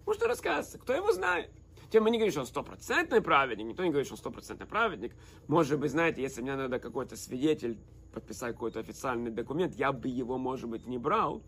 Может, 0.05 0.23
он 0.23 0.29
раскаялся, 0.29 0.79
кто 0.79 0.93
его 0.93 1.13
знает. 1.13 1.51
Тем 1.91 2.05
мы 2.05 2.11
не 2.11 2.19
говорим, 2.19 2.33
что 2.33 2.41
он 2.41 2.47
стопроцентный 2.47 3.21
праведник, 3.21 3.67
никто 3.67 3.85
не 3.85 3.91
говорит, 3.91 4.07
что 4.07 4.15
он 4.15 4.19
стопроцентный 4.19 4.67
праведник. 4.67 5.15
Может 5.47 5.79
быть, 5.79 5.91
знаете, 5.91 6.23
если 6.23 6.43
мне 6.43 6.57
надо 6.57 6.79
какой-то 6.79 7.17
свидетель 7.17 7.79
подписать 8.13 8.55
какой-то 8.55 8.81
официальный 8.81 9.31
документ, 9.31 9.75
я 9.75 9.93
бы 9.93 10.09
его, 10.09 10.39
может 10.39 10.69
быть, 10.69 10.87
не 10.87 10.99
брал, 10.99 11.43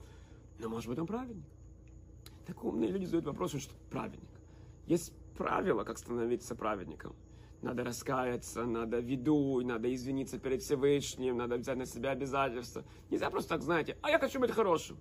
но, 0.58 0.68
может 0.68 0.88
быть, 0.88 0.98
он 0.98 1.06
праведник. 1.06 1.44
Так 2.46 2.62
умные 2.64 2.90
люди 2.90 3.04
задают 3.04 3.26
вопрос, 3.26 3.52
что 3.52 3.74
праведник. 3.90 4.28
Есть 4.86 5.12
правила, 5.36 5.84
как 5.84 5.98
становиться 5.98 6.54
праведником. 6.54 7.14
Надо 7.60 7.82
раскаяться, 7.82 8.64
надо 8.64 9.00
виду, 9.00 9.60
надо 9.64 9.92
извиниться 9.92 10.38
перед 10.38 10.62
Всевышним, 10.62 11.36
надо 11.36 11.56
взять 11.56 11.76
на 11.76 11.86
себя 11.86 12.10
обязательства. 12.10 12.84
Нельзя 13.10 13.30
просто 13.30 13.50
так, 13.50 13.62
знаете, 13.62 13.96
а 14.00 14.10
я 14.10 14.18
хочу 14.18 14.38
быть 14.38 14.52
хорошим. 14.52 14.96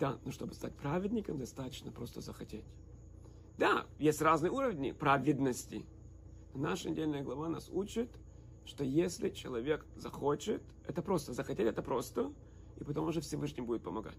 Да, 0.00 0.18
но 0.24 0.32
чтобы 0.32 0.54
стать 0.54 0.74
праведником, 0.74 1.38
достаточно 1.38 1.92
просто 1.92 2.20
захотеть. 2.20 2.64
Да, 3.56 3.86
есть 4.00 4.20
разные 4.20 4.50
уровни 4.50 4.90
праведности. 4.90 5.86
Наша 6.54 6.90
недельная 6.90 7.22
глава 7.22 7.48
нас 7.48 7.68
учит, 7.70 8.10
что 8.64 8.82
если 8.82 9.30
человек 9.30 9.86
захочет, 9.94 10.60
это 10.88 11.02
просто, 11.02 11.32
захотеть 11.32 11.66
это 11.66 11.82
просто, 11.82 12.32
и 12.80 12.84
потом 12.84 13.06
уже 13.06 13.20
Всевышний 13.20 13.62
будет 13.62 13.84
помогать. 13.84 14.18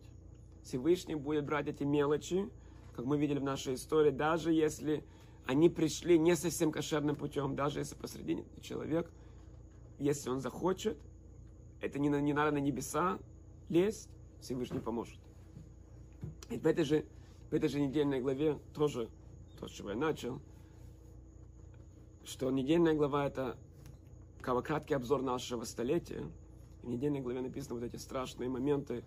Всевышний 0.63 1.15
будет 1.15 1.45
брать 1.45 1.67
эти 1.67 1.83
мелочи, 1.83 2.49
как 2.95 3.05
мы 3.05 3.17
видели 3.17 3.39
в 3.39 3.43
нашей 3.43 3.73
истории, 3.73 4.11
даже 4.11 4.53
если 4.53 5.03
они 5.45 5.69
пришли 5.69 6.17
не 6.17 6.35
совсем 6.35 6.71
кошерным 6.71 7.15
путем, 7.15 7.55
даже 7.55 7.79
если 7.79 7.95
посредине 7.95 8.45
человек, 8.61 9.11
если 9.99 10.29
он 10.29 10.39
захочет, 10.39 10.97
это 11.81 11.99
не, 11.99 12.09
не 12.09 12.33
надо 12.33 12.51
на 12.51 12.59
небеса 12.59 13.19
лезть, 13.69 14.09
Всевышний 14.39 14.79
поможет. 14.79 15.19
И 16.49 16.57
в 16.57 16.65
этой 16.65 16.85
же, 16.85 17.05
в 17.49 17.53
этой 17.53 17.69
же 17.69 17.79
недельной 17.79 18.21
главе 18.21 18.59
тоже 18.73 19.09
то, 19.59 19.67
с 19.67 19.71
чего 19.71 19.89
я 19.89 19.95
начал, 19.95 20.41
что 22.23 22.49
недельная 22.51 22.93
глава 22.93 23.25
это 23.25 23.57
краткий 24.41 24.93
обзор 24.93 25.21
нашего 25.21 25.63
столетия. 25.63 26.23
В 26.81 26.89
недельной 26.89 27.21
главе 27.21 27.41
написаны 27.41 27.79
вот 27.79 27.85
эти 27.85 27.95
страшные 27.95 28.49
моменты, 28.49 29.03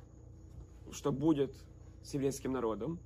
что 0.92 1.12
будет 1.12 1.55
с 2.03 2.14
еврейским 2.14 2.53
народом. 2.53 2.99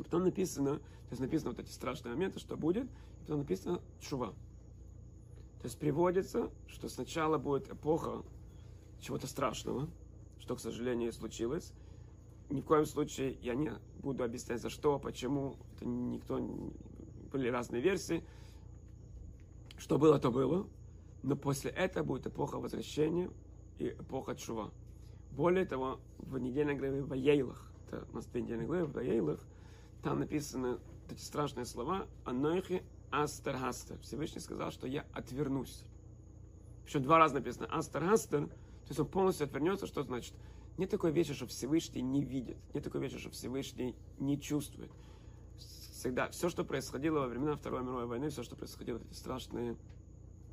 И 0.00 0.02
потом 0.02 0.24
написано, 0.24 0.78
то 0.78 1.10
есть 1.10 1.20
написано 1.20 1.50
вот 1.50 1.60
эти 1.60 1.70
страшные 1.70 2.14
моменты, 2.14 2.38
что 2.38 2.56
будет, 2.56 2.84
и 2.86 3.20
потом 3.22 3.40
написано 3.40 3.80
чува. 4.00 4.28
То 5.60 5.64
есть 5.64 5.78
приводится, 5.78 6.50
что 6.66 6.88
сначала 6.88 7.38
будет 7.38 7.70
эпоха 7.70 8.22
чего-то 9.00 9.26
страшного, 9.26 9.88
что, 10.38 10.56
к 10.56 10.60
сожалению, 10.60 11.10
и 11.10 11.12
случилось, 11.12 11.72
ни 12.50 12.60
в 12.60 12.64
коем 12.64 12.84
случае 12.84 13.38
я 13.42 13.54
не 13.54 13.72
буду 14.02 14.24
объяснять, 14.24 14.60
за 14.60 14.70
что, 14.70 14.98
почему. 14.98 15.56
Это 15.76 15.86
никто... 15.86 16.38
Были 17.30 17.48
разные 17.48 17.80
версии. 17.80 18.24
Что 19.78 19.98
было, 19.98 20.18
то 20.18 20.32
было. 20.32 20.66
Но 21.22 21.36
после 21.36 21.70
этого 21.70 22.04
будет 22.04 22.26
эпоха 22.26 22.56
возвращения 22.56 23.30
и 23.78 23.90
эпоха 23.90 24.34
чува. 24.34 24.72
Более 25.30 25.64
того, 25.64 26.00
в 26.18 26.38
недельной 26.38 26.74
главе 26.74 27.02
в 27.02 27.14
Ейлах, 27.14 27.70
это 27.86 28.04
у 28.10 28.16
нас 28.16 28.26
две 28.26 28.42
недельные 28.42 28.66
в 28.66 28.98
Ейлах, 28.98 29.38
там 30.02 30.20
написаны 30.20 30.78
эти 31.10 31.20
страшные 31.20 31.66
слова 31.66 32.06
«Анойхи 32.24 32.82
Астер 33.10 33.56
Всевышний 34.02 34.40
сказал, 34.40 34.70
что 34.70 34.86
я 34.86 35.04
отвернусь. 35.12 35.84
Еще 36.86 37.00
два 37.00 37.18
раза 37.18 37.34
написано 37.34 37.66
Астер 37.66 38.02
то 38.90 38.92
есть 38.92 38.98
он 38.98 39.06
полностью 39.06 39.44
отвернется, 39.44 39.86
что 39.86 40.02
значит? 40.02 40.34
Нет 40.76 40.90
такой 40.90 41.12
вещи, 41.12 41.32
что 41.32 41.46
Всевышний 41.46 42.02
не 42.02 42.24
видит. 42.24 42.56
Нет 42.74 42.82
такой 42.82 43.00
вещи, 43.00 43.18
что 43.18 43.30
Всевышний 43.30 43.94
не 44.18 44.40
чувствует. 44.40 44.90
Всегда, 45.56 46.28
все, 46.30 46.48
что 46.48 46.64
происходило 46.64 47.20
во 47.20 47.26
времена 47.28 47.54
Второй 47.54 47.82
мировой 47.82 48.06
войны, 48.06 48.30
все, 48.30 48.42
что 48.42 48.56
происходило, 48.56 48.98
эти 48.98 49.12
страшные, 49.12 49.76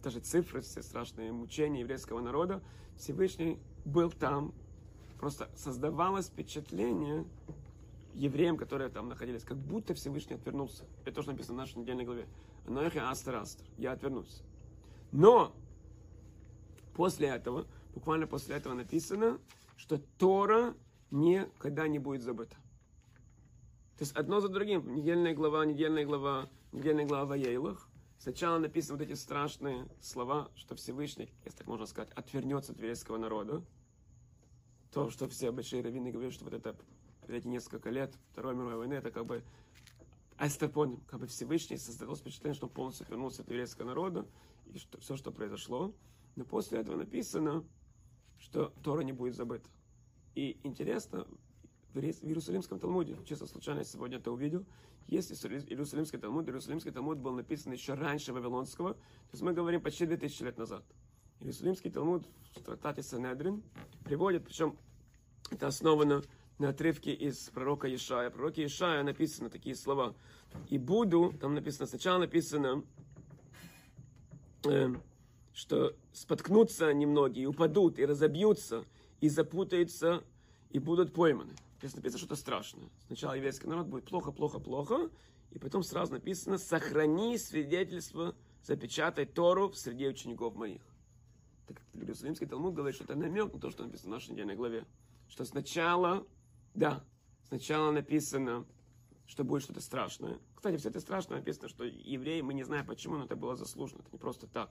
даже 0.03 0.19
цифры, 0.19 0.62
все 0.62 0.83
страшные 0.83 1.31
мучения 1.31 1.79
еврейского 1.79 2.19
народа, 2.19 2.62
Всевышний 2.97 3.60
был 3.86 4.12
там. 4.12 4.53
Просто 5.19 5.49
создавалось 5.55 6.27
впечатление 6.27 7.25
евреям, 8.17 8.58
которые 8.58 8.89
там 8.89 9.10
находились, 9.10 9.43
как 9.43 9.58
будто 9.58 9.93
Всевышний 9.93 10.36
отвернулся. 10.36 10.86
Это 11.03 11.15
то, 11.15 11.21
что 11.21 11.32
написано 11.32 11.56
в 11.56 11.58
нашей 11.58 11.77
недельной 11.77 12.03
главе. 12.03 12.27
Ноехе 12.65 12.99
астер 12.99 13.36
астер. 13.36 13.65
Я 13.77 13.91
отвернусь. 13.91 14.41
Но 15.12 15.56
после 16.95 17.27
этого, 17.27 17.67
буквально 17.93 18.27
после 18.27 18.56
этого 18.56 18.73
написано, 18.73 19.39
что 19.77 19.99
Тора 20.17 20.75
никогда 21.12 21.88
не 21.88 21.99
будет 21.99 22.23
забыта. 22.23 22.56
То 23.97 24.03
есть 24.03 24.13
одно 24.13 24.39
за 24.39 24.49
другим, 24.49 24.93
недельная 24.95 25.34
глава, 25.34 25.65
недельная 25.65 26.06
глава, 26.06 26.49
недельная 26.71 27.06
глава 27.06 27.25
в. 27.36 27.88
Сначала 28.19 28.58
написаны 28.58 28.97
вот 28.97 29.08
эти 29.08 29.13
страшные 29.13 29.88
слова, 30.01 30.49
что 30.56 30.75
Всевышний, 30.75 31.32
если 31.45 31.60
так 31.60 31.67
можно 31.67 31.86
сказать, 31.86 32.12
отвернется 32.15 32.71
от 32.71 32.80
еврейского 32.80 33.17
народа. 33.17 33.63
То, 34.91 35.12
что 35.12 35.27
все 35.27 35.51
большие 35.51 35.84
раввины 35.84 36.12
говорят, 36.12 36.34
что 36.34 36.45
вот 36.45 36.53
это 36.53 36.75
эти 37.35 37.47
несколько 37.47 37.89
лет 37.89 38.13
Второй 38.31 38.55
мировой 38.55 38.77
войны, 38.77 38.93
это 38.93 39.11
как 39.11 39.25
бы 39.25 39.43
Астапон, 40.37 40.97
как 41.07 41.19
бы 41.19 41.27
Всевышний 41.27 41.77
создал 41.77 42.15
впечатление, 42.15 42.55
что 42.55 42.67
полностью 42.67 43.07
вернулся 43.09 43.41
от 43.41 43.49
еврейского 43.49 43.87
народа, 43.87 44.27
и 44.73 44.77
что, 44.77 44.99
все, 44.99 45.15
что 45.17 45.31
произошло. 45.31 45.93
Но 46.35 46.45
после 46.45 46.79
этого 46.79 46.95
написано, 46.95 47.65
что 48.39 48.73
Тора 48.83 49.01
не 49.01 49.13
будет 49.13 49.35
забыта. 49.35 49.69
И 50.35 50.59
интересно, 50.63 51.25
в 51.93 51.99
Иерусалимском 51.99 52.79
Талмуде, 52.79 53.17
чисто 53.25 53.47
случайно 53.47 53.83
сегодня 53.83 54.17
это 54.17 54.31
увидел, 54.31 54.65
есть 55.07 55.31
Иерусалимский 55.31 56.19
Талмуд. 56.19 56.47
Иерусалимский 56.47 56.91
Талмуд 56.91 57.17
был 57.17 57.33
написан 57.33 57.71
еще 57.71 57.93
раньше 57.93 58.33
Вавилонского, 58.33 58.93
то 58.93 59.31
есть 59.31 59.41
мы 59.41 59.53
говорим 59.53 59.81
почти 59.81 60.05
2000 60.05 60.43
лет 60.43 60.57
назад. 60.57 60.83
Иерусалимский 61.39 61.89
Талмуд 61.89 62.27
в 62.55 62.61
трактате 62.61 63.01
Санедрин 63.01 63.63
приводит, 64.03 64.43
причем 64.43 64.77
это 65.49 65.67
основано 65.67 66.21
на 66.59 66.69
отрывке 66.69 67.13
из 67.13 67.49
пророка 67.49 67.93
Ишая. 67.93 68.29
Пророке 68.29 68.65
Ишая 68.65 69.03
написано 69.03 69.49
такие 69.49 69.75
слова. 69.75 70.15
«И 70.69 70.77
буду», 70.77 71.33
там 71.39 71.53
написано, 71.53 71.85
сначала 71.85 72.19
написано, 72.19 72.83
э, 74.65 74.95
что 75.53 75.95
споткнутся 76.13 76.93
немногие, 76.93 77.47
упадут, 77.47 77.99
и 77.99 78.05
разобьются, 78.05 78.85
и 79.21 79.29
запутаются, 79.29 80.23
и 80.71 80.79
будут 80.79 81.13
пойманы. 81.13 81.53
Здесь 81.79 81.95
написано 81.95 82.19
что-то 82.19 82.35
страшное. 82.35 82.89
Сначала 83.05 83.33
еврейский 83.33 83.67
народ 83.67 83.87
будет 83.87 84.05
плохо, 84.05 84.31
плохо, 84.31 84.59
плохо, 84.59 85.09
и 85.51 85.59
потом 85.59 85.83
сразу 85.83 86.13
написано 86.13 86.57
«Сохрани 86.57 87.37
свидетельство, 87.37 88.35
запечатай 88.63 89.25
Тору 89.25 89.69
в 89.69 89.77
среде 89.77 90.07
учеников 90.07 90.55
моих». 90.55 90.81
Так 91.67 91.81
Иерусалимский 91.93 92.47
Талмуд 92.47 92.73
говорит, 92.73 92.95
что 92.95 93.03
это 93.03 93.15
намек 93.15 93.53
на 93.53 93.59
то, 93.59 93.69
что 93.69 93.83
написано 93.83 94.09
в 94.09 94.13
нашей 94.13 94.31
недельной 94.31 94.55
главе. 94.55 94.85
Что 95.27 95.43
сначала, 95.45 96.25
да, 96.77 97.03
сначала 97.47 97.91
написано, 97.91 98.65
что 99.25 99.43
будет 99.43 99.63
что-то 99.63 99.81
страшное. 99.81 100.39
Кстати, 100.55 100.77
все 100.77 100.89
это 100.89 100.99
страшное 100.99 101.39
написано, 101.39 101.69
что 101.69 101.83
евреи, 101.83 102.41
мы 102.41 102.53
не 102.53 102.63
знаем 102.63 102.85
почему, 102.85 103.17
но 103.17 103.25
это 103.25 103.35
было 103.35 103.55
заслужено, 103.55 104.01
это 104.01 104.09
не 104.11 104.19
просто 104.19 104.45
так. 104.45 104.69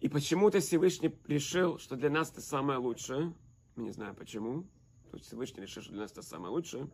И 0.00 0.08
почему-то 0.08 0.60
Всевышний 0.60 1.12
решил, 1.26 1.78
что 1.78 1.96
для 1.96 2.10
нас 2.10 2.30
это 2.30 2.40
самое 2.40 2.78
лучшее. 2.78 3.34
Мы 3.74 3.84
не 3.84 3.90
знаем 3.90 4.14
почему. 4.14 4.66
Есть 5.12 5.26
Всевышний 5.26 5.62
решил, 5.62 5.82
что 5.82 5.90
для 5.90 6.02
нас 6.02 6.12
это 6.12 6.22
самое 6.22 6.52
лучшее. 6.52 6.88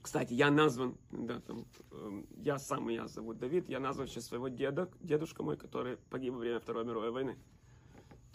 Кстати, 0.00 0.34
я 0.34 0.52
назван, 0.52 0.96
да, 1.10 1.40
там, 1.40 1.66
э, 1.90 2.22
я 2.36 2.58
сам, 2.58 2.88
я 2.88 3.08
зовут 3.08 3.38
Давид, 3.38 3.68
я 3.68 3.80
назван 3.80 4.06
сейчас 4.06 4.26
своего 4.26 4.46
деда, 4.46 4.88
дедушка 5.00 5.42
мой, 5.42 5.56
который 5.56 5.96
погиб 5.96 6.34
во 6.34 6.38
время 6.38 6.60
Второй 6.60 6.84
мировой 6.84 7.10
войны. 7.10 7.36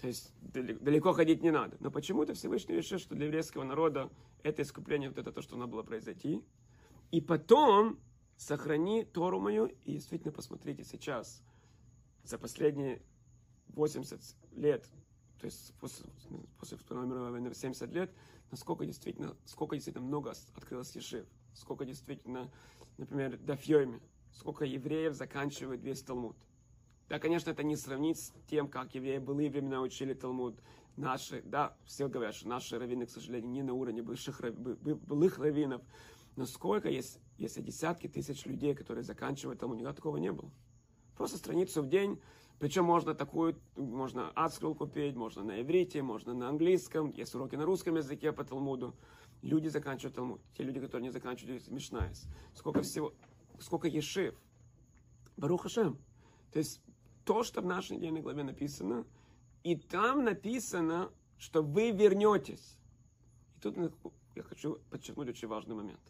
То 0.01 0.07
есть 0.07 0.33
далеко 0.41 1.13
ходить 1.13 1.43
не 1.43 1.51
надо. 1.51 1.77
Но 1.79 1.91
почему-то 1.91 2.33
Всевышний 2.33 2.75
решил, 2.75 2.99
что 2.99 3.15
для 3.15 3.25
еврейского 3.25 3.63
народа 3.63 4.09
это 4.43 4.61
искупление, 4.61 5.09
вот 5.09 5.17
это 5.17 5.31
то, 5.31 5.41
что 5.41 5.57
надо 5.57 5.71
было 5.71 5.83
произойти. 5.83 6.43
И 7.11 7.19
потом 7.19 7.99
сохрани 8.37 9.03
Тору 9.03 9.39
мою, 9.39 9.65
и 9.65 9.93
действительно 9.93 10.31
посмотрите 10.31 10.83
сейчас, 10.85 11.43
за 12.23 12.37
последние 12.37 13.01
80 13.69 14.21
лет, 14.55 14.87
то 15.39 15.45
есть 15.45 15.73
после, 15.79 16.05
после 16.57 16.77
Второй 16.77 17.05
мировой 17.05 17.31
войны 17.31 17.53
70 17.53 17.91
лет, 17.91 18.11
насколько 18.51 18.85
действительно, 18.85 19.35
сколько 19.45 19.75
действительно 19.75 20.05
много 20.05 20.33
открылось 20.55 20.95
ешив, 20.95 21.25
сколько 21.53 21.85
действительно, 21.85 22.49
например, 22.97 23.37
Дафьойме, 23.37 23.99
сколько 24.31 24.63
евреев 24.63 25.13
заканчивают 25.13 25.83
весь 25.83 26.01
Талмуд. 26.03 26.37
Да, 27.09 27.17
конечно, 27.17 27.49
это 27.49 27.63
не 27.63 27.75
сравнить 27.75 28.19
с 28.19 28.31
тем, 28.47 28.67
как 28.67 28.93
евреи 28.93 29.17
были 29.17 29.49
времена 29.49 29.81
учили 29.81 30.13
Талмуд. 30.13 30.61
Наши, 30.95 31.41
да, 31.43 31.75
все 31.85 32.07
говорят, 32.07 32.35
что 32.35 32.47
наши 32.47 32.77
раввины, 32.77 33.07
к 33.07 33.09
сожалению, 33.09 33.49
не 33.49 33.63
на 33.63 33.73
уровне 33.73 34.03
бывших, 34.03 34.41
былых 34.53 35.39
раввинов. 35.39 35.81
Но 36.35 36.45
сколько 36.45 36.87
есть, 36.87 37.19
есть 37.37 37.61
десятки 37.63 38.07
тысяч 38.07 38.45
людей, 38.45 38.75
которые 38.75 39.03
заканчивают 39.03 39.59
Талмуд, 39.59 39.77
никогда 39.77 39.95
такого 39.95 40.17
не 40.17 40.31
было. 40.31 40.51
Просто 41.17 41.37
страницу 41.37 41.81
в 41.81 41.89
день, 41.89 42.21
причем 42.59 42.85
можно 42.85 43.15
такую, 43.15 43.59
можно 43.75 44.29
ArtScroll 44.35 44.75
купить, 44.75 45.15
можно 45.15 45.43
на 45.43 45.61
иврите, 45.61 46.03
можно 46.03 46.33
на 46.35 46.49
английском, 46.49 47.11
есть 47.11 47.33
уроки 47.33 47.55
на 47.55 47.65
русском 47.65 47.95
языке 47.95 48.31
по 48.31 48.43
Талмуду. 48.43 48.95
Люди 49.41 49.67
заканчивают 49.67 50.15
Талмуд. 50.15 50.41
Те 50.55 50.63
люди, 50.63 50.79
которые 50.79 51.07
не 51.07 51.11
заканчивают 51.11 51.67
Мишнайс. 51.69 52.27
Сколько 52.53 52.83
всего, 52.83 53.13
сколько 53.59 53.87
ешив. 53.87 54.35
Барух 55.37 55.63
Хашем. 55.63 55.97
То 56.51 56.59
есть 56.59 56.81
то, 57.29 57.43
что 57.43 57.61
в 57.61 57.65
нашей 57.67 57.97
недельной 57.97 58.21
главе 58.21 58.41
написано, 58.41 59.05
и 59.63 59.75
там 59.75 60.23
написано, 60.23 61.11
что 61.37 61.61
вы 61.61 61.91
вернетесь. 61.91 62.75
И 63.55 63.59
тут 63.59 63.77
я 64.35 64.41
хочу 64.41 64.79
подчеркнуть 64.89 65.29
очень 65.29 65.47
важный 65.47 65.75
момент. 65.75 66.01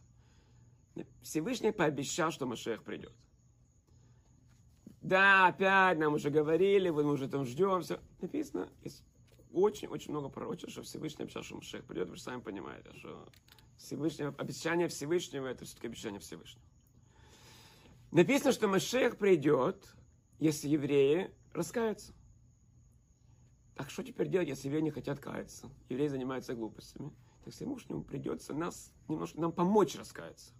Всевышний 1.22 1.74
пообещал, 1.74 2.32
что 2.32 2.46
Машех 2.46 2.84
придет. 2.84 3.12
Да, 5.02 5.48
опять 5.48 6.00
нам 6.00 6.14
уже 6.14 6.30
говорили, 6.30 6.90
мы 6.90 7.04
уже 7.04 7.28
там 7.28 7.46
ждем, 7.46 7.82
все. 7.82 8.00
Написано, 8.22 8.70
очень-очень 9.52 10.12
много 10.12 10.30
пророчеств, 10.30 10.72
что 10.72 10.84
Всевышний 10.84 11.26
обещал, 11.26 11.44
что 11.44 11.56
Машех 11.56 11.84
придет. 11.84 12.08
Вы 12.08 12.16
же 12.16 12.22
сами 12.22 12.40
понимаете, 12.40 12.94
что 12.94 13.28
Всевышний, 13.78 14.28
обещание 14.38 14.88
Всевышнего, 14.88 15.48
это 15.48 15.66
все-таки 15.66 15.88
обещание 15.88 16.22
Всевышнего. 16.22 16.64
Написано, 18.12 18.54
что 18.54 18.70
Машех 18.70 19.18
придет, 19.18 19.86
если 20.39 20.67
евреи 20.69 21.32
раскаются. 21.54 22.13
Так 23.75 23.89
что 23.89 24.04
теперь 24.04 24.28
делать, 24.28 24.49
если 24.49 24.67
евреи 24.67 24.82
не 24.82 24.91
хотят 24.91 25.19
каяться? 25.19 25.69
Евреи 25.89 26.08
занимаются 26.08 26.54
глупостями. 26.54 27.12
Так 27.43 27.54
Всевышнему 27.54 28.04
придется 28.04 28.54
нас 28.54 28.91
немножко, 29.08 29.39
нам 29.39 29.52
помочь 29.52 29.95
раскаяться. 29.95 30.54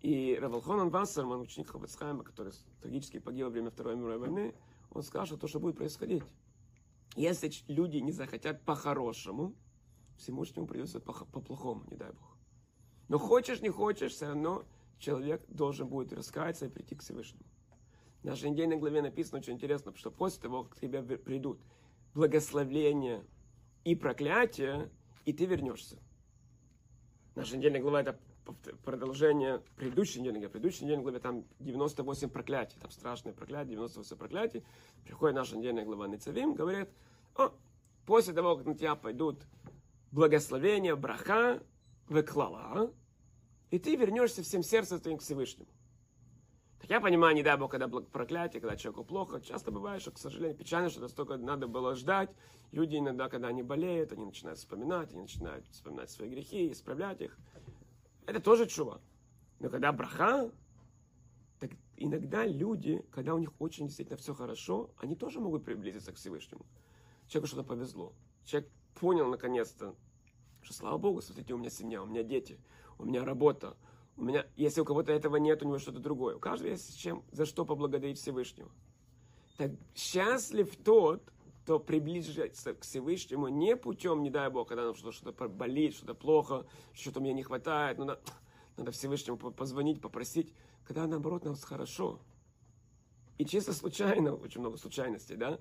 И 0.00 0.36
Равалхонан 0.40 0.90
Вассерман, 0.90 1.40
ученик 1.40 1.70
Хабацхайма, 1.70 2.24
который 2.24 2.52
трагически 2.80 3.18
погиб 3.18 3.44
во 3.44 3.50
время 3.50 3.70
Второй 3.70 3.96
мировой 3.96 4.18
войны, 4.18 4.54
он 4.90 5.02
скажет 5.02 5.40
то, 5.40 5.46
что 5.46 5.60
будет 5.60 5.76
происходить. 5.76 6.22
Если 7.14 7.50
люди 7.68 7.98
не 7.98 8.12
захотят 8.12 8.62
по-хорошему, 8.64 9.54
Всевышнему 10.16 10.66
придется 10.66 11.00
по-плохому, 11.00 11.84
не 11.88 11.96
дай 11.96 12.10
Бог. 12.12 12.36
Но 13.08 13.18
хочешь, 13.18 13.60
не 13.60 13.70
хочешь, 13.70 14.12
все 14.12 14.28
равно 14.28 14.64
человек 14.98 15.44
должен 15.48 15.88
будет 15.88 16.12
раскаяться 16.12 16.66
и 16.66 16.68
прийти 16.68 16.94
к 16.94 17.02
Всевышнему. 17.02 17.44
В 18.22 18.24
нашей 18.24 18.50
недельной 18.50 18.76
главе 18.76 19.02
написано 19.02 19.38
очень 19.38 19.54
интересно, 19.54 19.92
что 19.96 20.10
после 20.10 20.42
того, 20.42 20.64
как 20.64 20.76
к 20.76 20.80
тебе 20.80 21.02
придут 21.02 21.60
благословление 22.14 23.24
и 23.84 23.96
проклятие, 23.96 24.90
и 25.24 25.32
ты 25.32 25.44
вернешься. 25.44 25.98
Наша 27.34 27.56
недельная 27.56 27.80
глава 27.80 28.02
это 28.02 28.20
продолжение 28.84 29.60
предыдущей 29.76 30.20
недели, 30.20 30.38
главы. 30.38 30.50
Предыдущей 30.50 30.84
недельной 30.84 31.02
главе 31.02 31.18
там 31.18 31.44
98 31.60 32.28
проклятий, 32.28 32.78
там 32.80 32.90
страшные 32.90 33.32
проклятия, 33.32 33.70
98 33.70 34.16
проклятий. 34.16 34.64
Приходит 35.04 35.36
наша 35.36 35.56
недельная 35.56 35.84
глава 35.84 36.06
Ницавим, 36.06 36.54
говорит, 36.54 36.90
о, 37.34 37.52
после 38.06 38.34
того, 38.34 38.56
как 38.56 38.66
на 38.66 38.74
тебя 38.74 38.94
пойдут 38.94 39.42
благословения, 40.12 40.94
браха, 40.94 41.62
выклала, 42.08 42.92
и 43.70 43.78
ты 43.78 43.96
вернешься 43.96 44.42
всем 44.42 44.62
сердцем 44.62 45.00
твоим 45.00 45.18
к 45.18 45.22
Всевышнему. 45.22 45.68
Так 46.82 46.90
я 46.90 47.00
понимаю, 47.00 47.36
не 47.36 47.44
дай 47.44 47.56
Бог, 47.56 47.70
когда 47.70 47.86
проклятие, 47.86 48.60
когда 48.60 48.76
человеку 48.76 49.04
плохо, 49.04 49.40
часто 49.40 49.70
бывает, 49.70 50.02
что, 50.02 50.10
к 50.10 50.18
сожалению, 50.18 50.56
печально, 50.56 50.90
что 50.90 51.00
настолько 51.00 51.36
надо 51.36 51.68
было 51.68 51.94
ждать. 51.94 52.28
Люди 52.72 52.96
иногда, 52.96 53.28
когда 53.28 53.48
они 53.48 53.62
болеют, 53.62 54.12
они 54.12 54.24
начинают 54.24 54.58
вспоминать, 54.58 55.12
они 55.12 55.22
начинают 55.22 55.64
вспоминать 55.68 56.10
свои 56.10 56.28
грехи, 56.28 56.72
исправлять 56.72 57.20
их. 57.20 57.38
Это 58.26 58.40
тоже 58.40 58.66
чува. 58.66 59.00
Но 59.60 59.68
когда 59.68 59.92
браха, 59.92 60.50
так 61.60 61.70
иногда 61.96 62.44
люди, 62.44 63.04
когда 63.12 63.36
у 63.36 63.38
них 63.38 63.52
очень 63.60 63.86
действительно 63.86 64.18
все 64.18 64.34
хорошо, 64.34 64.90
они 64.96 65.14
тоже 65.14 65.38
могут 65.38 65.64
приблизиться 65.64 66.10
к 66.10 66.16
Всевышнему. 66.16 66.66
Человеку 67.28 67.46
что-то 67.46 67.62
повезло. 67.62 68.12
Человек 68.44 68.68
понял 68.98 69.28
наконец-то, 69.28 69.94
что 70.62 70.74
слава 70.74 70.98
Богу, 70.98 71.22
смотрите, 71.22 71.54
у 71.54 71.58
меня 71.58 71.70
семья, 71.70 72.02
у 72.02 72.06
меня 72.06 72.24
дети, 72.24 72.58
у 72.98 73.04
меня 73.04 73.24
работа. 73.24 73.76
У 74.16 74.24
меня, 74.24 74.46
если 74.56 74.80
у 74.80 74.84
кого-то 74.84 75.12
этого 75.12 75.36
нет, 75.36 75.62
у 75.62 75.66
него 75.66 75.78
что-то 75.78 75.98
другое. 75.98 76.36
У 76.36 76.38
каждого 76.38 76.70
есть 76.70 76.98
чем, 76.98 77.24
за 77.32 77.46
что 77.46 77.64
поблагодарить 77.64 78.18
Всевышнего. 78.18 78.70
Так 79.56 79.70
счастлив 79.94 80.74
тот, 80.76 81.22
кто 81.62 81.78
приближается 81.78 82.74
к 82.74 82.82
Всевышнему 82.82 83.48
не 83.48 83.76
путем, 83.76 84.22
не 84.22 84.30
дай 84.30 84.50
Бог, 84.50 84.68
когда 84.68 84.84
нам 84.84 84.94
что-то, 84.94 85.12
что 85.12 85.48
болит, 85.48 85.94
что-то 85.94 86.14
плохо, 86.14 86.66
что-то 86.92 87.20
мне 87.20 87.32
не 87.32 87.42
хватает, 87.42 87.98
ну, 87.98 88.04
надо, 88.04 88.20
надо 88.76 88.90
Всевышнему 88.90 89.38
позвонить, 89.38 90.00
попросить, 90.00 90.52
когда 90.84 91.06
наоборот 91.06 91.44
нам 91.44 91.54
хорошо. 91.54 92.18
И 93.38 93.44
чисто 93.44 93.72
случайно, 93.72 94.34
очень 94.34 94.60
много 94.60 94.76
случайностей, 94.76 95.36
да, 95.36 95.60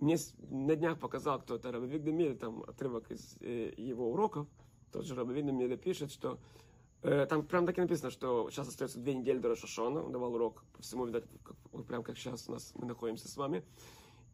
мне 0.00 0.16
на 0.48 0.74
днях 0.74 0.98
показал 0.98 1.40
кто-то, 1.40 1.70
Рабовик 1.70 2.02
Демир, 2.02 2.36
там 2.36 2.62
отрывок 2.62 3.10
из 3.10 3.36
э, 3.40 3.72
его 3.76 4.10
уроков, 4.10 4.48
тот 4.90 5.04
же 5.04 5.14
Рабовик 5.14 5.46
Демир 5.46 5.76
пишет, 5.76 6.10
что 6.10 6.40
там 7.02 7.46
прям 7.46 7.66
так 7.66 7.78
и 7.78 7.80
написано, 7.80 8.10
что 8.10 8.50
сейчас 8.50 8.68
остается 8.68 8.98
две 8.98 9.14
недели 9.14 9.38
до 9.38 9.48
Рошашона, 9.48 10.02
он 10.04 10.12
давал 10.12 10.34
урок 10.34 10.64
по 10.72 10.82
всему, 10.82 11.06
видать, 11.06 11.24
как, 11.42 11.56
вот 11.72 11.86
прям 11.86 12.02
как 12.02 12.18
сейчас 12.18 12.48
у 12.48 12.52
нас 12.52 12.72
мы 12.74 12.86
находимся 12.86 13.28
с 13.28 13.36
вами. 13.36 13.64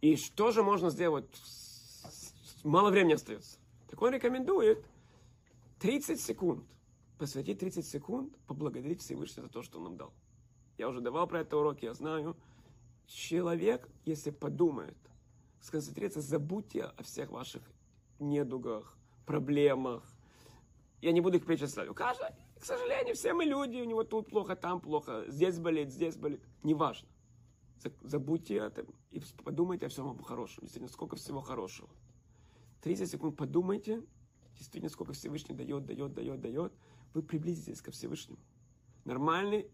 И 0.00 0.16
что 0.16 0.50
же 0.50 0.62
можно 0.62 0.90
сделать? 0.90 1.26
Мало 2.64 2.90
времени 2.90 3.14
остается. 3.14 3.58
Так 3.88 4.02
он 4.02 4.12
рекомендует 4.12 4.84
30 5.78 6.20
секунд, 6.20 6.64
посвятить 7.18 7.58
30 7.58 7.86
секунд, 7.86 8.36
поблагодарить 8.46 9.00
Всевышнего 9.00 9.46
за 9.46 9.52
то, 9.52 9.62
что 9.62 9.78
он 9.78 9.84
нам 9.84 9.96
дал. 9.96 10.12
Я 10.78 10.88
уже 10.88 11.00
давал 11.00 11.26
про 11.26 11.40
это 11.40 11.56
урок, 11.56 11.82
я 11.82 11.94
знаю. 11.94 12.36
Человек, 13.06 13.88
если 14.04 14.30
подумает, 14.30 14.96
сконцентрироваться, 15.60 16.20
забудьте 16.20 16.82
о 16.82 17.02
всех 17.02 17.30
ваших 17.30 17.62
недугах, 18.18 18.96
проблемах. 19.24 20.02
Я 21.00 21.12
не 21.12 21.20
буду 21.20 21.36
их 21.36 21.46
перечислять. 21.46 21.88
У 21.88 21.94
каждого, 21.94 22.34
к 22.58 22.64
сожалению, 22.64 23.14
все 23.14 23.34
мы 23.34 23.44
люди, 23.44 23.80
у 23.80 23.84
него 23.84 24.04
тут 24.04 24.28
плохо, 24.28 24.56
там 24.56 24.80
плохо, 24.80 25.24
здесь 25.28 25.58
болит, 25.58 25.90
здесь 25.90 26.16
болит. 26.16 26.42
Неважно. 26.62 27.08
Забудьте 28.02 28.56
это 28.56 28.86
и 29.10 29.20
подумайте 29.44 29.86
о 29.86 29.88
всем 29.88 30.18
хорошем. 30.22 30.62
Действительно, 30.62 30.90
сколько 30.90 31.16
всего 31.16 31.40
хорошего. 31.40 31.88
30 32.82 33.10
секунд 33.10 33.36
подумайте, 33.36 34.02
действительно, 34.56 34.90
сколько 34.90 35.12
Всевышний 35.12 35.54
дает, 35.54 35.84
дает, 35.84 36.14
дает, 36.14 36.40
дает. 36.40 36.72
Вы 37.14 37.22
приблизитесь 37.22 37.82
ко 37.82 37.90
Всевышнему. 37.90 38.38
Нормальный, 39.04 39.70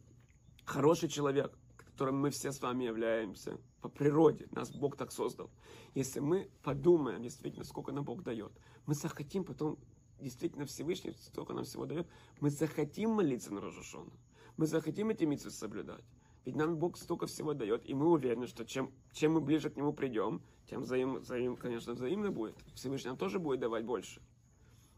хороший 0.65 1.09
человек, 1.09 1.57
которым 1.77 2.21
мы 2.21 2.31
все 2.31 2.53
с 2.53 2.61
вами 2.61 2.85
являемся 2.85 3.59
по 3.81 3.89
природе. 3.89 4.49
Нас 4.51 4.71
Бог 4.73 4.97
так 4.97 5.13
создал. 5.13 5.51
Если 5.95 6.21
мы 6.21 6.51
подумаем 6.63 7.23
действительно, 7.23 7.65
сколько 7.65 7.93
нам 7.93 8.05
Бог 8.05 8.23
дает, 8.23 8.53
мы 8.87 8.95
захотим 8.95 9.45
потом 9.45 9.79
действительно 10.23 10.67
Всевышний 10.67 11.13
столько 11.13 11.53
нам 11.53 11.65
всего 11.65 11.87
дает, 11.87 12.07
мы 12.41 12.51
захотим 12.51 13.11
молиться 13.11 13.53
на 13.53 13.61
Рожашона. 13.61 14.13
Мы 14.57 14.67
захотим 14.67 15.11
эти 15.11 15.25
митцвы 15.25 15.51
соблюдать. 15.51 16.05
Ведь 16.45 16.57
нам 16.57 16.77
Бог 16.77 16.97
столько 16.97 17.27
всего 17.27 17.55
дает, 17.55 17.89
и 17.89 17.95
мы 17.95 18.11
уверены, 18.11 18.47
что 18.47 18.65
чем, 18.65 18.93
чем 19.13 19.35
мы 19.35 19.41
ближе 19.41 19.71
к 19.71 19.77
Нему 19.77 19.93
придем, 19.93 20.43
тем 20.69 20.83
взаим, 20.83 21.19
взаим, 21.19 21.57
конечно, 21.57 21.95
взаимно 21.95 22.31
будет. 22.31 22.57
Всевышний 22.75 23.09
нам 23.09 23.17
тоже 23.17 23.39
будет 23.39 23.61
давать 23.61 23.85
больше. 23.85 24.21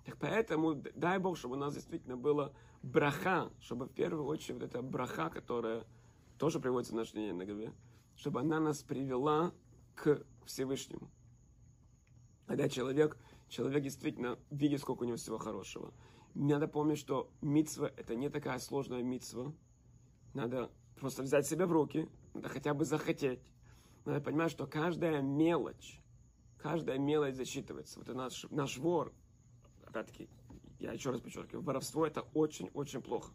Так 0.05 0.17
поэтому 0.19 0.75
дай 0.75 1.19
Бог, 1.19 1.37
чтобы 1.37 1.57
у 1.57 1.59
нас 1.59 1.75
действительно 1.75 2.17
было 2.17 2.55
браха, 2.83 3.51
чтобы 3.61 3.87
в 3.87 3.93
первую 3.93 4.25
очередь 4.25 4.61
вот 4.61 4.63
эта 4.63 4.83
браха, 4.83 5.31
которая 5.31 5.85
тоже 6.39 6.61
приводится 6.61 6.93
в 6.95 6.97
нашей 6.97 7.33
на 7.33 7.45
главе, 7.45 7.73
чтобы 8.17 8.41
она 8.41 8.61
нас 8.61 8.83
привела 8.83 9.53
к 9.95 10.23
Всевышнему. 10.45 11.11
Когда 12.47 12.69
человек, 12.69 13.17
человек 13.55 13.85
действительно 13.85 14.39
видит, 14.51 14.81
сколько 14.81 15.05
у 15.05 15.07
него 15.07 15.17
всего 15.17 15.39
хорошего. 15.39 15.95
Надо 16.35 16.67
помнить, 16.67 16.99
что 16.99 17.31
митсва 17.41 17.91
это 17.97 18.17
не 18.17 18.29
такая 18.29 18.59
сложная 18.59 19.03
митсва. 19.03 19.53
Надо 20.35 20.71
просто 20.97 21.23
взять 21.23 21.47
себя 21.47 21.67
в 21.67 21.73
руки, 21.73 22.09
надо 22.35 22.49
хотя 22.49 22.75
бы 22.75 22.85
захотеть. 22.85 23.41
Надо 24.05 24.21
понимать, 24.21 24.51
что 24.51 24.67
каждая 24.67 25.23
мелочь, 25.23 26.01
каждая 26.59 26.99
мелочь 26.99 27.37
засчитывается. 27.37 28.01
Вот 28.01 28.09
наш, 28.09 28.45
наш 28.51 28.77
вор, 28.79 29.13
опять-таки, 29.87 30.29
я 30.81 30.93
еще 30.93 31.11
раз 31.11 31.21
подчеркиваю, 31.21 31.63
воровство 31.63 32.05
это 32.05 32.23
очень-очень 32.35 33.01
плохо. 33.01 33.33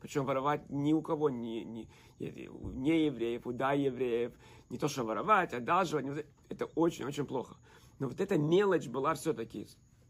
Причем 0.00 0.26
воровать 0.26 0.68
ни 0.68 0.92
у 0.92 1.00
кого, 1.00 1.30
ни, 1.30 1.60
ни, 1.60 1.88
не 2.18 3.06
евреев, 3.06 3.46
у 3.46 3.52
да 3.52 3.72
евреев, 3.72 4.34
не 4.68 4.76
то, 4.76 4.88
что 4.88 5.04
воровать, 5.04 5.54
одалживать, 5.54 6.26
это 6.48 6.66
очень-очень 6.74 7.24
плохо. 7.24 7.56
Но 7.98 8.08
вот 8.08 8.20
эта 8.20 8.38
мелочь 8.38 8.88
была 8.88 9.14
все-таки 9.14 9.66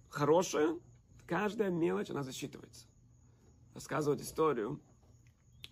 хорошая, 0.08 0.78
каждая 1.26 1.70
мелочь, 1.70 2.10
она 2.10 2.22
засчитывается. 2.22 2.86
Рассказывают 3.74 4.22
историю 4.22 4.80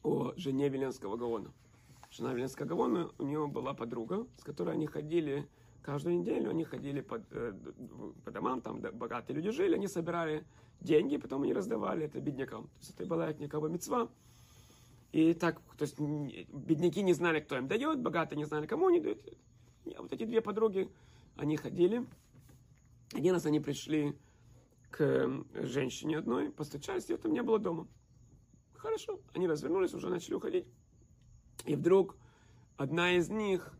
о 0.02 0.32
жене 0.36 0.68
Веленского 0.68 1.16
Гаона. 1.16 1.52
Жена 2.10 2.34
Веленского 2.34 2.66
Гаона, 2.66 3.10
у 3.18 3.24
нее 3.24 3.46
была 3.46 3.72
подруга, 3.72 4.26
с 4.36 4.42
которой 4.42 4.74
они 4.74 4.86
ходили 4.86 5.48
каждую 5.82 6.18
неделю, 6.18 6.50
они 6.50 6.64
ходили 6.64 7.00
по, 7.00 7.22
э, 7.30 7.52
по 8.24 8.30
домам, 8.30 8.60
там 8.60 8.80
богатые 8.80 9.36
люди 9.36 9.50
жили, 9.50 9.74
они 9.74 9.88
собирали 9.88 10.44
деньги, 10.80 11.16
потом 11.16 11.42
они 11.42 11.52
раздавали 11.52 12.06
это 12.06 12.20
беднякам. 12.20 12.64
То 12.64 12.78
есть 12.80 12.94
это 12.94 13.06
была 13.06 13.30
их 13.30 13.38
никого 13.38 13.68
мецва. 13.68 14.08
И 15.12 15.34
так, 15.34 15.60
то 15.76 15.82
есть 15.82 15.98
бедняки 15.98 17.02
не 17.02 17.12
знали, 17.12 17.40
кто 17.40 17.56
им 17.56 17.68
дает, 17.68 18.00
богатые 18.00 18.38
не 18.38 18.44
знали, 18.44 18.66
кому 18.66 18.88
они 18.88 19.00
дают. 19.00 19.20
И 19.84 19.94
вот 19.98 20.12
эти 20.12 20.24
две 20.24 20.40
подруги, 20.40 20.88
они 21.36 21.56
ходили. 21.56 22.06
Один 23.12 23.34
раз 23.34 23.46
они 23.46 23.60
пришли 23.60 24.16
к 24.90 25.44
женщине 25.54 26.18
одной, 26.18 26.50
постучались, 26.50 27.08
ее 27.08 27.16
там 27.16 27.32
не 27.32 27.42
было 27.42 27.58
дома. 27.58 27.88
Хорошо, 28.74 29.20
они 29.32 29.46
развернулись, 29.46 29.94
уже 29.94 30.08
начали 30.08 30.34
уходить. 30.34 30.66
И 31.64 31.76
вдруг 31.76 32.16
одна 32.76 33.12
из 33.12 33.28
них 33.28 33.72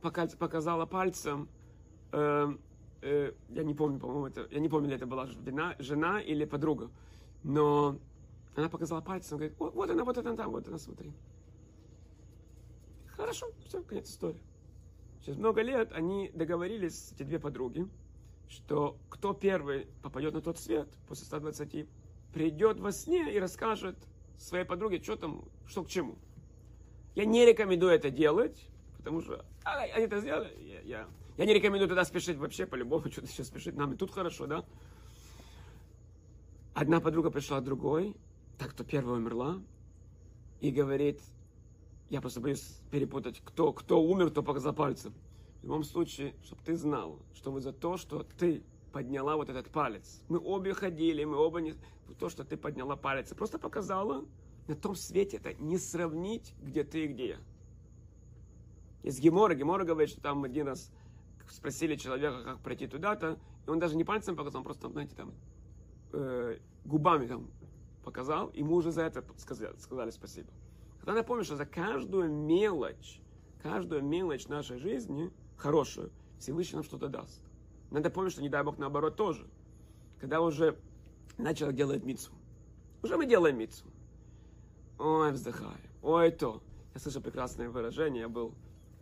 показала 0.00 0.86
пальцем, 0.86 1.48
э, 2.12 2.52
э, 3.02 3.32
я 3.48 3.62
не 3.62 3.74
помню, 3.74 3.98
по-моему, 3.98 4.26
это, 4.26 4.46
я 4.50 4.60
не 4.60 4.68
помню, 4.68 4.94
это 4.94 5.06
была 5.06 5.26
жена, 5.26 5.76
жена 5.78 6.20
или 6.20 6.44
подруга, 6.44 6.90
но 7.42 7.98
она 8.54 8.68
показала 8.68 9.00
пальцем, 9.00 9.38
говорит, 9.38 9.56
вот 9.58 9.90
она, 9.90 10.04
вот 10.04 10.18
она 10.18 10.36
там, 10.36 10.50
вот 10.50 10.68
она, 10.68 10.78
смотри. 10.78 11.12
Хорошо, 13.16 13.46
все, 13.64 13.82
конец 13.82 14.10
истории. 14.10 14.40
Через 15.24 15.38
много 15.38 15.62
лет 15.62 15.92
они 15.92 16.30
договорились, 16.34 17.12
эти 17.12 17.22
две 17.22 17.38
подруги, 17.38 17.88
что 18.48 18.98
кто 19.08 19.32
первый 19.32 19.86
попадет 20.02 20.34
на 20.34 20.40
тот 20.40 20.58
свет 20.58 20.88
после 21.06 21.26
120, 21.26 21.86
придет 22.32 22.80
во 22.80 22.92
сне 22.92 23.32
и 23.32 23.38
расскажет 23.38 23.96
своей 24.36 24.64
подруге, 24.64 25.00
что 25.02 25.16
там, 25.16 25.44
что 25.66 25.84
к 25.84 25.88
чему. 25.88 26.16
Я 27.14 27.24
не 27.24 27.46
рекомендую 27.46 27.92
это 27.92 28.10
делать, 28.10 28.68
потому 28.96 29.20
что 29.20 29.44
а, 29.64 29.78
они 29.78 30.04
это 30.04 30.20
сделали, 30.20 30.52
я, 30.60 30.80
я, 30.80 31.08
я 31.36 31.44
не 31.44 31.54
рекомендую 31.54 31.88
туда 31.88 32.04
спешить 32.04 32.36
вообще, 32.36 32.66
по-любому, 32.66 33.10
что-то 33.10 33.28
сейчас 33.28 33.46
спешить, 33.46 33.76
нам 33.76 33.92
и 33.92 33.96
тут 33.96 34.10
хорошо, 34.10 34.46
да? 34.46 34.64
Одна 36.74 37.00
подруга 37.00 37.30
пришла 37.30 37.60
к 37.60 37.64
другой, 37.64 38.16
так 38.58 38.70
кто 38.70 38.82
первая 38.82 39.18
умерла, 39.18 39.60
и 40.60 40.70
говорит, 40.70 41.20
я 42.12 42.20
просто 42.20 42.40
боюсь 42.42 42.78
перепутать, 42.90 43.40
кто, 43.42 43.72
кто 43.72 44.02
умер, 44.02 44.30
кто 44.30 44.42
показал 44.42 44.74
пальцем. 44.74 45.14
В 45.62 45.64
любом 45.64 45.82
случае, 45.82 46.34
чтобы 46.44 46.60
ты 46.62 46.76
знал, 46.76 47.18
что 47.32 47.50
вы 47.50 47.62
за 47.62 47.72
то, 47.72 47.96
что 47.96 48.22
ты 48.38 48.62
подняла 48.92 49.36
вот 49.36 49.48
этот 49.48 49.70
палец. 49.70 50.20
Мы 50.28 50.38
обе 50.38 50.74
ходили, 50.74 51.24
мы 51.24 51.38
оба 51.38 51.62
не... 51.62 51.74
То, 52.18 52.28
что 52.28 52.44
ты 52.44 52.58
подняла 52.58 52.96
палец, 52.96 53.32
просто 53.32 53.58
показала, 53.58 54.26
на 54.68 54.74
том 54.74 54.94
свете 54.94 55.38
это 55.38 55.54
не 55.54 55.78
сравнить, 55.78 56.54
где 56.60 56.84
ты 56.84 57.06
и 57.06 57.08
где 57.08 57.28
я. 57.28 57.38
Из 59.02 59.18
Гемора, 59.18 59.54
Гемора 59.54 59.84
говорит, 59.84 60.10
что 60.10 60.20
там 60.20 60.44
один 60.44 60.66
раз 60.66 60.92
спросили 61.48 61.96
человека, 61.96 62.44
как 62.44 62.60
пройти 62.60 62.86
туда-то, 62.88 63.38
и 63.66 63.70
он 63.70 63.78
даже 63.78 63.96
не 63.96 64.04
пальцем 64.04 64.36
показал, 64.36 64.58
он 64.58 64.64
просто, 64.64 64.90
знаете, 64.90 65.14
там, 65.16 65.32
э, 66.12 66.58
губами 66.84 67.26
там 67.26 67.48
показал, 68.04 68.52
мы 68.54 68.74
уже 68.74 68.92
за 68.92 69.00
это 69.00 69.24
сказали, 69.38 69.74
сказали 69.78 70.10
спасибо. 70.10 70.50
Когда 71.02 71.14
напомню, 71.14 71.42
что 71.42 71.56
за 71.56 71.66
каждую 71.66 72.30
мелочь, 72.30 73.20
каждую 73.60 74.04
мелочь 74.04 74.46
нашей 74.46 74.78
жизни, 74.78 75.32
хорошую, 75.56 76.12
Всевышний 76.38 76.76
нам 76.76 76.84
что-то 76.84 77.08
даст. 77.08 77.42
Надо 77.90 78.08
помнить, 78.08 78.32
что 78.32 78.40
не 78.40 78.48
дай 78.48 78.62
Бог 78.62 78.78
наоборот 78.78 79.16
тоже. 79.16 79.44
Когда 80.20 80.40
уже 80.40 80.78
начал 81.38 81.72
делать 81.72 82.04
мицу. 82.04 82.30
Уже 83.02 83.16
мы 83.16 83.26
делаем 83.26 83.58
мицу. 83.58 83.84
Ой, 85.00 85.32
вздыхаю. 85.32 85.76
Ой, 86.02 86.30
то. 86.30 86.62
Я 86.94 87.00
слышал 87.00 87.20
прекрасное 87.20 87.68
выражение. 87.68 88.20
Я 88.20 88.28
был 88.28 88.54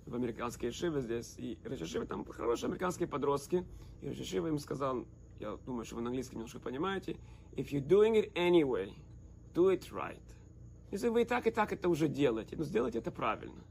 в 0.07 0.14
американской 0.14 0.70
шиве 0.70 1.03
здесь. 1.03 1.34
И 1.36 1.59
Рашишива, 1.64 2.07
там 2.07 2.24
хорошие 2.24 2.68
американские 2.68 3.09
подростки. 3.09 3.66
И 4.01 4.09
Рашишива 4.09 4.46
им 4.46 4.59
сказал, 4.59 5.05
я 5.38 5.55
думаю, 5.66 5.84
что 5.84 5.96
вы 5.96 6.01
на 6.01 6.09
английском 6.09 6.38
немножко 6.38 6.61
понимаете, 6.61 7.18
if 7.57 7.72
you're 7.72 7.86
doing 7.86 8.14
it 8.14 8.32
anyway, 8.32 8.90
do 9.53 9.70
it 9.70 9.90
right. 9.92 10.22
Если 10.91 11.09
вы 11.09 11.22
и 11.22 11.24
так, 11.24 11.47
и 11.47 11.51
так 11.51 11.72
это 11.72 11.88
уже 11.88 12.09
делаете, 12.09 12.57
но 12.57 12.64
сделайте 12.64 12.99
это 12.99 13.11
правильно. 13.11 13.62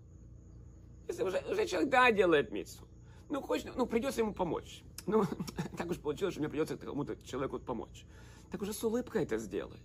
Если 1.07 1.23
уже, 1.23 1.43
уже 1.49 1.65
человек, 1.65 1.89
да, 1.89 2.11
делает 2.11 2.51
митцу, 2.51 2.83
ну, 3.29 3.41
хочет, 3.41 3.75
ну, 3.75 3.85
придется 3.85 4.21
ему 4.21 4.33
помочь. 4.33 4.83
Ну, 5.05 5.25
так 5.77 5.89
уж 5.89 5.97
получилось, 5.99 6.33
что 6.33 6.41
мне 6.41 6.49
придется 6.49 6.77
кому-то 6.77 7.15
человеку 7.25 7.59
помочь. 7.59 8.05
Так 8.51 8.61
уже 8.61 8.73
с 8.73 8.83
улыбкой 8.83 9.23
это 9.23 9.37
сделай. 9.37 9.79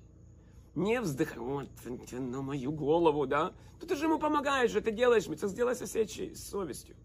Не 0.75 1.01
вздыхай, 1.01 1.39
вот, 1.39 1.69
на 2.13 2.43
мою 2.43 2.73
голову, 2.73 3.27
да? 3.27 3.53
Ну, 3.81 3.87
ты 3.87 3.97
же 3.97 4.07
ему 4.07 4.19
помогаешь, 4.19 4.73
ты 4.73 4.91
делаешь 4.91 5.29
митцу, 5.29 5.49
сделай 5.49 5.75
со 5.75 5.87
всей 5.87 6.35
совестью. 6.37 6.97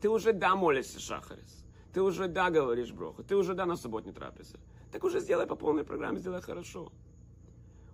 Ты 0.00 0.08
уже, 0.08 0.32
да, 0.32 0.54
молишься, 0.56 1.00
Шахарис. 1.00 1.64
Ты 1.92 2.02
уже, 2.02 2.28
да, 2.28 2.50
говоришь 2.50 2.92
броху. 2.92 3.22
Ты 3.24 3.36
уже, 3.36 3.54
да, 3.54 3.66
на 3.66 3.76
субботней 3.76 4.12
трапезе. 4.12 4.58
Так 4.92 5.02
уже 5.04 5.20
сделай 5.20 5.46
по 5.46 5.56
полной 5.56 5.84
программе, 5.84 6.18
сделай 6.18 6.42
хорошо. 6.42 6.92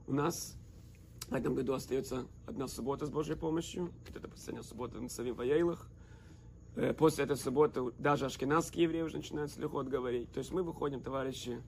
У 0.06 0.12
нас 0.12 0.56
в 1.32 1.34
этом 1.34 1.54
году 1.54 1.72
остается 1.72 2.26
одна 2.46 2.68
суббота 2.68 3.06
с 3.06 3.10
Божьей 3.10 3.36
помощью. 3.36 3.90
Это 4.14 4.28
последняя 4.28 4.62
суббота 4.62 5.00
на 5.00 5.08
Савим 5.08 5.34
Ваяилах. 5.34 5.88
Э, 6.76 6.92
после 6.92 7.24
этой 7.24 7.38
субботы 7.38 7.90
даже 7.98 8.26
ашкенадские 8.26 8.84
евреи 8.84 9.00
уже 9.00 9.16
начинают 9.16 9.50
слегка 9.50 9.82
говорить. 9.82 10.30
То 10.30 10.40
есть 10.40 10.52
мы 10.52 10.62
выходим, 10.62 11.00
товарищи, 11.00 11.62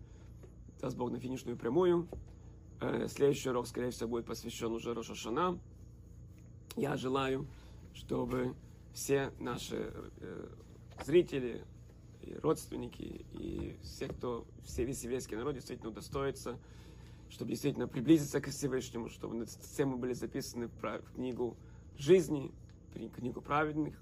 даст 0.82 0.98
Бог, 0.98 1.10
на 1.10 1.18
финишную 1.18 1.56
прямую. 1.56 2.08
Э, 2.82 3.08
следующий 3.08 3.48
урок, 3.48 3.66
скорее 3.66 3.90
всего, 3.90 4.10
будет 4.10 4.26
посвящен 4.26 4.70
уже 4.70 4.92
Роша 4.92 5.14
Шана. 5.14 5.58
Я 6.76 6.98
желаю, 6.98 7.46
чтобы 7.94 8.54
все 8.92 9.32
наши 9.38 9.94
э, 10.20 10.48
зрители, 11.06 11.64
и 12.20 12.36
родственники, 12.36 13.24
и 13.32 13.76
все, 13.82 14.08
кто, 14.08 14.46
все 14.62 14.84
весь 14.84 15.02
еврейский 15.04 15.36
народ 15.36 15.54
действительно 15.54 15.88
удостоится 15.88 16.58
чтобы 17.30 17.50
действительно 17.50 17.88
приблизиться 17.88 18.40
к 18.40 18.48
Всевышнему, 18.48 19.08
чтобы 19.08 19.44
все 19.46 19.84
мы 19.84 19.96
были 19.96 20.12
записаны 20.12 20.68
в 20.68 21.14
книгу 21.14 21.56
жизни, 21.98 22.52
в 22.94 23.08
книгу 23.10 23.40
праведных, 23.40 24.00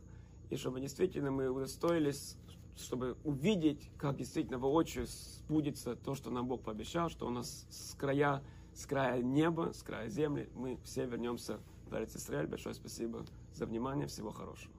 и 0.50 0.56
чтобы 0.56 0.80
действительно 0.80 1.30
мы 1.30 1.48
удостоились, 1.48 2.36
чтобы 2.76 3.16
увидеть, 3.24 3.90
как 3.96 4.16
действительно 4.16 4.58
воочию 4.58 5.06
сбудется 5.06 5.96
то, 5.96 6.14
что 6.14 6.30
нам 6.30 6.46
Бог 6.46 6.62
пообещал, 6.62 7.08
что 7.08 7.26
у 7.26 7.30
нас 7.30 7.66
с 7.70 7.94
края, 7.94 8.42
с 8.74 8.86
края 8.86 9.22
неба, 9.22 9.72
с 9.74 9.82
края 9.82 10.08
земли, 10.08 10.48
мы 10.54 10.78
все 10.84 11.06
вернемся 11.06 11.58
в 11.86 11.94
Израиль. 11.94 12.46
Большое 12.46 12.74
спасибо 12.74 13.24
за 13.54 13.66
внимание, 13.66 14.06
всего 14.06 14.30
хорошего. 14.30 14.72